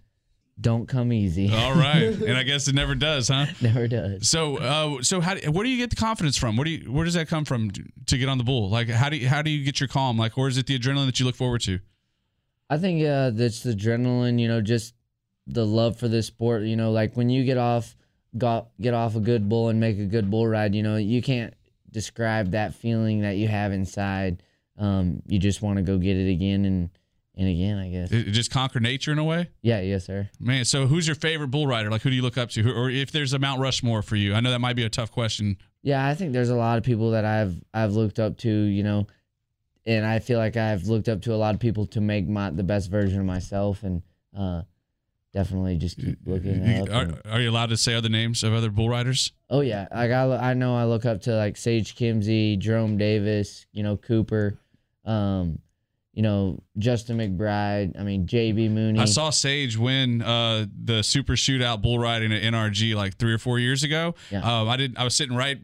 Don't 0.60 0.88
come 0.88 1.12
easy. 1.12 1.52
All 1.52 1.74
right, 1.74 2.04
and 2.28 2.38
I 2.38 2.44
guess 2.44 2.68
it 2.68 2.76
never 2.76 2.96
does, 2.96 3.28
huh? 3.28 3.48
Never 3.62 3.88
does. 3.88 4.30
So, 4.30 4.58
uh, 4.58 5.02
so 5.02 5.20
how? 5.20 5.34
Do, 5.34 5.52
where 5.52 5.64
do 5.64 5.70
you 5.70 5.78
get 5.78 5.90
the 5.90 5.96
confidence 5.96 6.38
from? 6.38 6.56
Where 6.56 6.66
do 6.66 6.72
you, 6.72 6.92
where 6.92 7.06
does 7.06 7.16
that 7.16 7.28
come 7.28 7.44
from 7.44 7.72
to 8.06 8.18
get 8.18 8.30
on 8.30 8.38
the 8.38 8.44
bull? 8.44 8.70
Like, 8.70 8.88
how 8.88 9.10
do 9.10 9.18
you, 9.18 9.28
how 9.28 9.42
do 9.42 9.50
you 9.50 9.66
get 9.66 9.80
your 9.80 9.88
calm? 9.90 10.18
Like, 10.18 10.38
or 10.38 10.48
is 10.48 10.58
it 10.58 10.68
the 10.68 10.78
adrenaline 10.78 11.08
that 11.08 11.20
you 11.20 11.26
look 11.26 11.36
forward 11.36 11.62
to? 11.62 11.80
I 12.70 12.78
think 12.78 13.04
uh, 13.04 13.32
that's 13.32 13.64
the 13.64 13.74
adrenaline. 13.74 14.40
You 14.40 14.48
know, 14.48 14.62
just 14.62 14.94
the 15.48 15.66
love 15.66 15.98
for 15.98 16.08
this 16.08 16.28
sport. 16.28 16.64
You 16.64 16.76
know, 16.76 16.92
like 16.92 17.18
when 17.18 17.30
you 17.30 17.44
get 17.44 17.58
off, 17.58 17.96
got 18.38 18.68
get 18.80 18.94
off 18.94 19.16
a 19.16 19.20
good 19.20 19.50
bull 19.50 19.70
and 19.70 19.80
make 19.80 19.98
a 19.98 20.06
good 20.06 20.30
bull 20.30 20.48
ride. 20.48 20.76
You 20.76 20.84
know, 20.84 20.98
you 20.98 21.22
can't 21.22 21.54
describe 21.90 22.52
that 22.52 22.76
feeling 22.76 23.22
that 23.22 23.38
you 23.38 23.48
have 23.48 23.72
inside. 23.72 24.44
Um, 24.78 25.22
you 25.28 25.40
just 25.40 25.62
want 25.62 25.78
to 25.78 25.84
go 25.84 25.98
get 25.98 26.18
it 26.18 26.32
again 26.32 26.66
and 26.66 26.90
and 27.36 27.48
again, 27.48 27.78
I 27.78 27.90
guess. 27.90 28.12
It, 28.12 28.32
just 28.32 28.52
conquer 28.52 28.80
nature 28.80 29.12
in 29.12 29.20
a 29.20 29.24
way. 29.24 29.50
Yeah, 29.62 29.82
yes, 29.82 30.06
sir. 30.06 30.30
Man, 30.40 30.66
so 30.66 30.86
who's 30.88 31.08
your 31.08 31.16
favorite 31.16 31.48
bull 31.50 31.66
rider? 31.68 31.90
Like, 31.90 32.02
who 32.04 32.10
do 32.10 32.16
you 32.16 32.22
look 32.22 32.38
up 32.38 32.50
to? 32.52 32.62
Who, 32.64 32.72
or 32.72 32.90
if 32.90 33.12
there's 33.12 33.34
a 33.34 33.40
Mount 33.40 33.60
Rushmore 33.60 34.02
for 34.02 34.16
you, 34.16 34.34
I 34.34 34.40
know 34.40 34.52
that 34.52 34.60
might 34.60 34.76
be 34.76 34.84
a 34.84 34.90
tough 34.90 35.12
question. 35.12 35.58
Yeah, 35.82 36.06
I 36.06 36.14
think 36.16 36.32
there's 36.34 36.50
a 36.50 36.56
lot 36.56 36.78
of 36.78 36.84
people 36.84 37.12
that 37.12 37.26
I've 37.26 37.56
I've 37.74 37.94
looked 37.94 38.20
up 38.20 38.38
to. 38.40 38.50
You 38.50 38.84
know, 38.84 39.08
and 39.86 40.06
I 40.06 40.20
feel 40.20 40.38
like 40.40 40.56
I've 40.58 40.84
looked 40.88 41.10
up 41.10 41.22
to 41.24 41.34
a 41.34 41.36
lot 41.38 41.54
of 41.56 41.60
people 41.60 41.86
to 41.88 42.02
make 42.02 42.28
my 42.28 42.50
the 42.52 42.64
best 42.64 42.90
version 42.92 43.20
of 43.20 43.26
myself, 43.26 43.84
and 43.84 44.02
uh, 44.38 44.62
definitely 45.34 45.78
just 45.78 45.98
keep 45.98 46.20
looking 46.26 46.64
You- 46.66 46.84
up. 46.84 46.90
are, 46.90 47.02
and- 47.04 47.22
are 47.26 47.42
you 47.42 47.50
allowed 47.50 47.70
to 47.70 47.78
say 47.78 47.94
other 47.96 48.10
names 48.10 48.44
of 48.44 48.54
other 48.54 48.70
bull 48.70 48.88
riders? 48.90 49.32
Oh 49.50 49.62
yeah, 49.62 49.88
I 49.92 50.08
got. 50.08 50.32
I 50.42 50.54
know. 50.54 50.76
I 50.76 50.86
look 50.86 51.06
up 51.06 51.22
to 51.24 51.36
like 51.36 51.58
Sage 51.58 51.96
Kimzey, 51.96 52.58
Jerome 52.60 52.98
Davis, 52.98 53.66
you 53.74 53.84
know 53.84 53.98
Cooper, 53.98 54.58
um, 55.04 55.60
you 56.14 56.22
know 56.22 56.62
Justin 56.78 57.18
McBride. 57.18 58.00
I 58.00 58.04
mean 58.04 58.28
JB 58.28 58.72
Mauney. 58.72 59.00
I 59.00 59.06
saw 59.06 59.30
Sage 59.32 59.78
win 59.78 60.22
uh, 60.22 60.66
the 60.84 61.02
super 61.02 61.34
shootout 61.34 61.82
bull 61.82 62.00
riding 62.00 62.32
at 62.32 62.42
NRG 62.42 62.96
like 62.96 63.18
three 63.18 63.34
or 63.34 63.40
four 63.40 63.60
years 63.60 63.84
ago. 63.84 64.16
Yeah. 64.30 64.40
Um, 64.40 64.70
I 64.70 64.78
did. 64.78 64.98
I 64.98 65.04
was 65.04 65.16
sitting 65.16 65.36
right, 65.36 65.60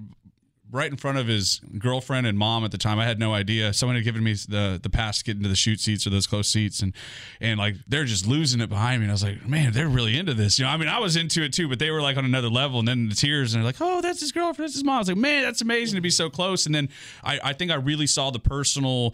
right 0.72 0.90
in 0.90 0.98
front 0.98 1.20
of 1.20 1.28
his 1.28 1.62
girlfriend 1.78 2.26
and 2.26 2.36
mom 2.36 2.66
at 2.66 2.72
the 2.72 2.80
time. 2.80 2.98
I 2.98 3.06
had 3.06 3.20
no 3.20 3.32
idea. 3.32 3.74
Someone 3.74 3.96
had 3.96 4.04
given 4.04 4.24
me 4.24 4.34
the 4.34 4.80
the 4.82 4.90
pass 4.90 5.20
to 5.20 5.24
get 5.24 5.38
into 5.38 5.50
the 5.50 5.56
chute 5.56 5.80
seats 5.80 6.08
or 6.08 6.10
those 6.10 6.26
close 6.26 6.48
seats, 6.48 6.82
and 6.82 6.94
and 7.40 7.60
like 7.60 7.76
they're 7.88 8.06
just 8.06 8.26
losing 8.26 8.60
it 8.60 8.70
behind 8.70 9.02
me. 9.02 9.06
And 9.06 9.12
I 9.12 9.14
was 9.14 9.24
like, 9.24 9.48
man, 9.48 9.72
they're 9.72 9.88
really 9.88 10.18
into 10.18 10.34
this. 10.34 10.58
You 10.58 10.66
know, 10.66 10.72
I 10.72 10.78
mean, 10.78 10.90
I 10.90 10.98
was 10.98 11.16
into 11.16 11.44
it 11.44 11.54
too, 11.54 11.68
but 11.68 11.78
they 11.78 11.92
were 11.92 12.02
like 12.02 12.18
on 12.18 12.26
another 12.26 12.50
level. 12.50 12.80
And 12.80 12.88
then 12.88 13.08
the 13.10 13.16
tears, 13.16 13.54
and 13.54 13.62
they're 13.62 13.68
like, 13.68 13.82
oh, 13.82 14.02
that's 14.02 14.20
his 14.20 14.32
girlfriend, 14.32 14.68
that's 14.68 14.74
his 14.74 14.84
mom. 14.84 14.96
I 14.96 15.00
was 15.00 15.08
like, 15.10 15.18
man, 15.18 15.44
that's 15.44 15.62
amazing 15.62 15.96
to 15.96 16.02
be 16.02 16.10
so 16.10 16.28
close. 16.30 16.66
And 16.66 16.74
then 16.74 16.90
I 17.24 17.40
I 17.44 17.54
think 17.54 17.70
I 17.70 17.76
really 17.76 18.08
saw 18.08 18.32
the 18.32 18.40
personal 18.40 19.14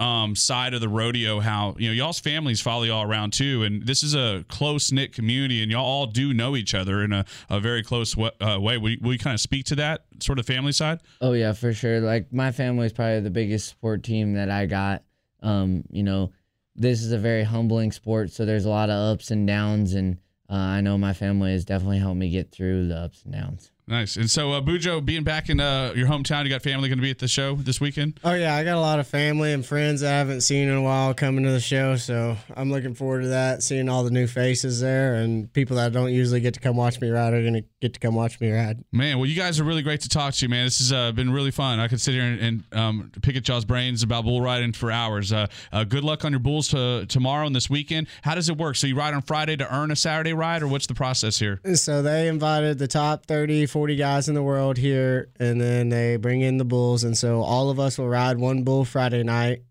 um, 0.00 0.34
side 0.34 0.74
of 0.74 0.80
the 0.80 0.88
rodeo 0.88 1.38
how 1.38 1.74
you 1.78 1.88
know 1.88 1.94
y'all's 1.94 2.18
families 2.18 2.60
follow 2.60 2.82
y'all 2.82 3.08
around 3.08 3.32
too 3.32 3.62
and 3.62 3.86
this 3.86 4.02
is 4.02 4.14
a 4.14 4.44
close-knit 4.48 5.12
community 5.12 5.62
and 5.62 5.70
y'all 5.70 5.84
all 5.84 6.06
do 6.06 6.34
know 6.34 6.56
each 6.56 6.74
other 6.74 7.02
in 7.04 7.12
a, 7.12 7.24
a 7.48 7.60
very 7.60 7.82
close 7.82 8.14
w- 8.14 8.32
uh, 8.40 8.58
way 8.60 8.76
will 8.76 8.90
you, 8.90 8.98
will 9.00 9.12
you 9.12 9.18
kind 9.18 9.34
of 9.34 9.40
speak 9.40 9.64
to 9.64 9.76
that 9.76 10.04
sort 10.20 10.38
of 10.40 10.46
family 10.46 10.72
side 10.72 10.98
Oh 11.20 11.32
yeah, 11.32 11.52
for 11.52 11.72
sure. 11.72 12.00
Like 12.00 12.32
my 12.32 12.50
family 12.52 12.86
is 12.86 12.92
probably 12.92 13.20
the 13.20 13.30
biggest 13.30 13.68
sport 13.68 14.02
team 14.02 14.34
that 14.34 14.50
I 14.50 14.66
got. 14.66 15.02
Um, 15.42 15.84
you 15.90 16.02
know, 16.02 16.32
this 16.74 17.02
is 17.02 17.12
a 17.12 17.18
very 17.18 17.44
humbling 17.44 17.92
sport, 17.92 18.30
so 18.30 18.44
there's 18.44 18.64
a 18.64 18.70
lot 18.70 18.90
of 18.90 18.96
ups 19.14 19.30
and 19.30 19.46
downs, 19.46 19.94
and 19.94 20.18
uh, 20.50 20.54
I 20.54 20.80
know 20.80 20.98
my 20.98 21.12
family 21.12 21.52
has 21.52 21.64
definitely 21.64 21.98
helped 21.98 22.18
me 22.18 22.30
get 22.30 22.50
through 22.50 22.88
the 22.88 22.96
ups 22.96 23.22
and 23.24 23.32
downs. 23.32 23.70
Nice 23.86 24.16
and 24.16 24.30
so 24.30 24.52
uh, 24.52 24.60
bujo 24.60 25.04
being 25.04 25.24
back 25.24 25.48
in 25.48 25.60
uh, 25.60 25.92
your 25.94 26.08
hometown 26.08 26.44
you 26.44 26.50
got 26.50 26.62
family 26.62 26.88
going 26.88 26.98
to 26.98 27.02
be 27.02 27.10
at 27.10 27.18
the 27.18 27.28
show 27.28 27.54
this 27.56 27.80
weekend 27.80 28.18
Oh 28.24 28.32
yeah, 28.34 28.54
I 28.54 28.64
got 28.64 28.76
a 28.76 28.80
lot 28.80 28.98
of 29.00 29.06
family 29.06 29.52
and 29.52 29.64
friends 29.64 30.02
I 30.02 30.10
haven't 30.10 30.40
seen 30.40 30.68
in 30.68 30.74
a 30.74 30.82
while 30.82 31.12
coming 31.14 31.44
to 31.44 31.50
the 31.50 31.60
show, 31.60 31.96
so 31.96 32.36
I'm 32.56 32.70
looking 32.70 32.94
forward 32.94 33.22
to 33.22 33.28
that. 33.28 33.62
Seeing 33.62 33.88
all 33.88 34.02
the 34.04 34.10
new 34.10 34.26
faces 34.26 34.80
there 34.80 35.14
and 35.14 35.52
people 35.52 35.76
that 35.76 35.92
don't 35.92 36.12
usually 36.12 36.40
get 36.40 36.54
to 36.54 36.60
come 36.60 36.76
watch 36.76 37.00
me 37.00 37.10
ride 37.10 37.34
are 37.34 37.42
gonna 37.44 37.62
get 37.80 37.94
to 37.94 38.00
come 38.00 38.14
watch 38.14 38.40
me 38.40 38.50
ride. 38.50 38.84
Man, 38.92 39.18
well, 39.18 39.26
you 39.26 39.36
guys 39.36 39.60
are 39.60 39.64
really 39.64 39.82
great 39.82 40.00
to 40.02 40.08
talk 40.08 40.34
to, 40.34 40.48
man. 40.48 40.66
This 40.66 40.78
has 40.78 40.92
uh, 40.92 41.12
been 41.12 41.30
really 41.30 41.50
fun. 41.50 41.80
I 41.80 41.88
could 41.88 42.00
sit 42.00 42.14
here 42.14 42.22
and, 42.22 42.40
and 42.40 42.78
um, 42.78 43.12
pick 43.22 43.36
at 43.36 43.46
y'all's 43.46 43.64
brains 43.64 44.02
about 44.02 44.24
bull 44.24 44.40
riding 44.40 44.72
for 44.72 44.90
hours. 44.90 45.32
Uh, 45.32 45.46
uh, 45.72 45.84
good 45.84 46.04
luck 46.04 46.24
on 46.24 46.32
your 46.32 46.40
bulls 46.40 46.68
to, 46.68 47.04
tomorrow 47.06 47.46
and 47.46 47.54
this 47.54 47.68
weekend. 47.68 48.06
How 48.22 48.34
does 48.34 48.48
it 48.48 48.56
work? 48.56 48.76
So 48.76 48.86
you 48.86 48.96
ride 48.96 49.14
on 49.14 49.22
Friday 49.22 49.56
to 49.56 49.74
earn 49.74 49.90
a 49.90 49.96
Saturday 49.96 50.32
ride, 50.32 50.62
or 50.62 50.68
what's 50.68 50.86
the 50.86 50.94
process 50.94 51.38
here? 51.38 51.60
So 51.74 52.02
they 52.02 52.28
invited 52.28 52.78
the 52.78 52.88
top 52.88 53.26
30, 53.26 53.66
40 53.74 53.96
guys 53.96 54.28
in 54.28 54.36
the 54.36 54.42
world 54.42 54.78
here, 54.78 55.30
and 55.40 55.60
then 55.60 55.88
they 55.88 56.14
bring 56.14 56.42
in 56.42 56.58
the 56.58 56.64
bulls. 56.64 57.02
And 57.02 57.18
so 57.18 57.42
all 57.42 57.70
of 57.70 57.80
us 57.80 57.98
will 57.98 58.08
ride 58.08 58.38
one 58.38 58.62
bull 58.62 58.84
Friday 58.84 59.24
night, 59.24 59.64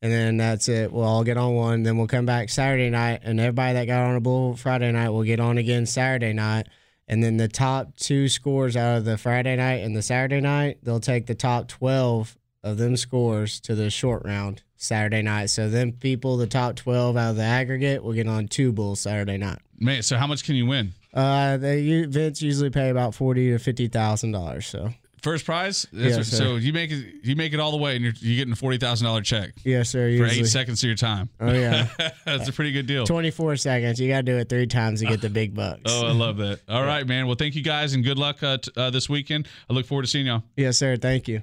and 0.00 0.12
then 0.12 0.36
that's 0.36 0.68
it. 0.68 0.92
We'll 0.92 1.02
all 1.02 1.24
get 1.24 1.36
on 1.36 1.54
one. 1.54 1.82
Then 1.82 1.98
we'll 1.98 2.06
come 2.06 2.24
back 2.24 2.50
Saturday 2.50 2.88
night, 2.88 3.22
and 3.24 3.40
everybody 3.40 3.74
that 3.74 3.86
got 3.86 4.04
on 4.04 4.14
a 4.14 4.20
bull 4.20 4.54
Friday 4.54 4.92
night 4.92 5.08
will 5.08 5.24
get 5.24 5.40
on 5.40 5.58
again 5.58 5.86
Saturday 5.86 6.32
night. 6.32 6.68
And 7.08 7.20
then 7.20 7.36
the 7.36 7.48
top 7.48 7.96
two 7.96 8.28
scores 8.28 8.76
out 8.76 8.98
of 8.98 9.04
the 9.04 9.18
Friday 9.18 9.56
night 9.56 9.82
and 9.82 9.96
the 9.96 10.02
Saturday 10.02 10.40
night, 10.40 10.78
they'll 10.84 11.00
take 11.00 11.26
the 11.26 11.34
top 11.34 11.66
12 11.66 12.38
of 12.62 12.78
them 12.78 12.96
scores 12.96 13.58
to 13.62 13.74
the 13.74 13.90
short 13.90 14.24
round 14.24 14.62
Saturday 14.76 15.22
night. 15.22 15.46
So 15.46 15.68
then 15.68 15.90
people, 15.90 16.36
the 16.36 16.46
top 16.46 16.76
12 16.76 17.16
out 17.16 17.30
of 17.30 17.36
the 17.36 17.42
aggregate, 17.42 18.04
will 18.04 18.12
get 18.12 18.28
on 18.28 18.46
two 18.46 18.70
bulls 18.70 19.00
Saturday 19.00 19.36
night. 19.36 19.58
Man, 19.80 20.02
so 20.02 20.16
how 20.16 20.28
much 20.28 20.44
can 20.44 20.54
you 20.54 20.66
win? 20.66 20.92
Uh, 21.18 21.56
the 21.56 21.80
u- 21.80 22.04
events 22.04 22.40
usually 22.42 22.70
pay 22.70 22.90
about 22.90 23.14
forty 23.14 23.50
to 23.50 23.58
fifty 23.58 23.88
thousand 23.88 24.32
dollars. 24.32 24.66
So 24.66 24.90
First 25.20 25.44
prize? 25.46 25.84
That's 25.92 26.16
Yes, 26.16 26.16
what- 26.18 26.26
so 26.26 26.56
you 26.56 26.72
make 26.72 26.92
it 26.92 27.04
you 27.24 27.34
make 27.34 27.52
it 27.52 27.58
all 27.58 27.72
the 27.72 27.76
way, 27.76 27.96
and 27.96 28.04
you're 28.04 28.14
you 28.20 28.36
getting 28.36 28.52
a 28.52 28.56
forty 28.56 28.78
thousand 28.78 29.04
dollar 29.06 29.20
check 29.20 29.50
yes, 29.64 29.90
sir. 29.90 30.16
for 30.16 30.26
eight 30.26 30.46
seconds 30.46 30.80
of 30.82 30.86
your 30.86 30.94
time. 30.96 31.28
Oh 31.40 31.52
yeah, 31.52 31.88
That's 32.24 32.48
a 32.48 32.52
pretty 32.52 32.70
good 32.70 32.86
deal. 32.86 33.04
twenty-four 33.04 33.56
seconds. 33.56 33.98
You 34.00 34.08
got 34.08 34.18
to 34.18 34.22
do 34.22 34.36
it 34.38 34.48
three 34.48 34.68
times 34.68 35.00
to 35.00 35.06
get 35.06 35.20
the 35.20 35.28
big 35.28 35.54
bucks. 35.56 35.80
Oh, 35.86 36.06
I 36.06 36.12
love 36.12 36.36
that. 36.36 36.60
All 36.68 36.84
right, 36.84 37.04
man. 37.04 37.26
Well, 37.26 37.34
thank 37.36 37.56
you 37.56 37.62
guys, 37.64 37.94
and 37.94 38.04
good 38.04 38.16
luck 38.18 38.40
uh, 38.44 38.58
t- 38.58 38.70
uh, 38.76 38.90
this 38.90 39.08
weekend. 39.08 39.48
I 39.68 39.72
look 39.72 39.86
forward 39.86 40.02
to 40.02 40.08
seeing 40.08 40.26
y'all. 40.26 40.44
yes, 40.56 40.76
sir. 40.78 40.96
Thank 40.96 41.26
you. 41.26 41.42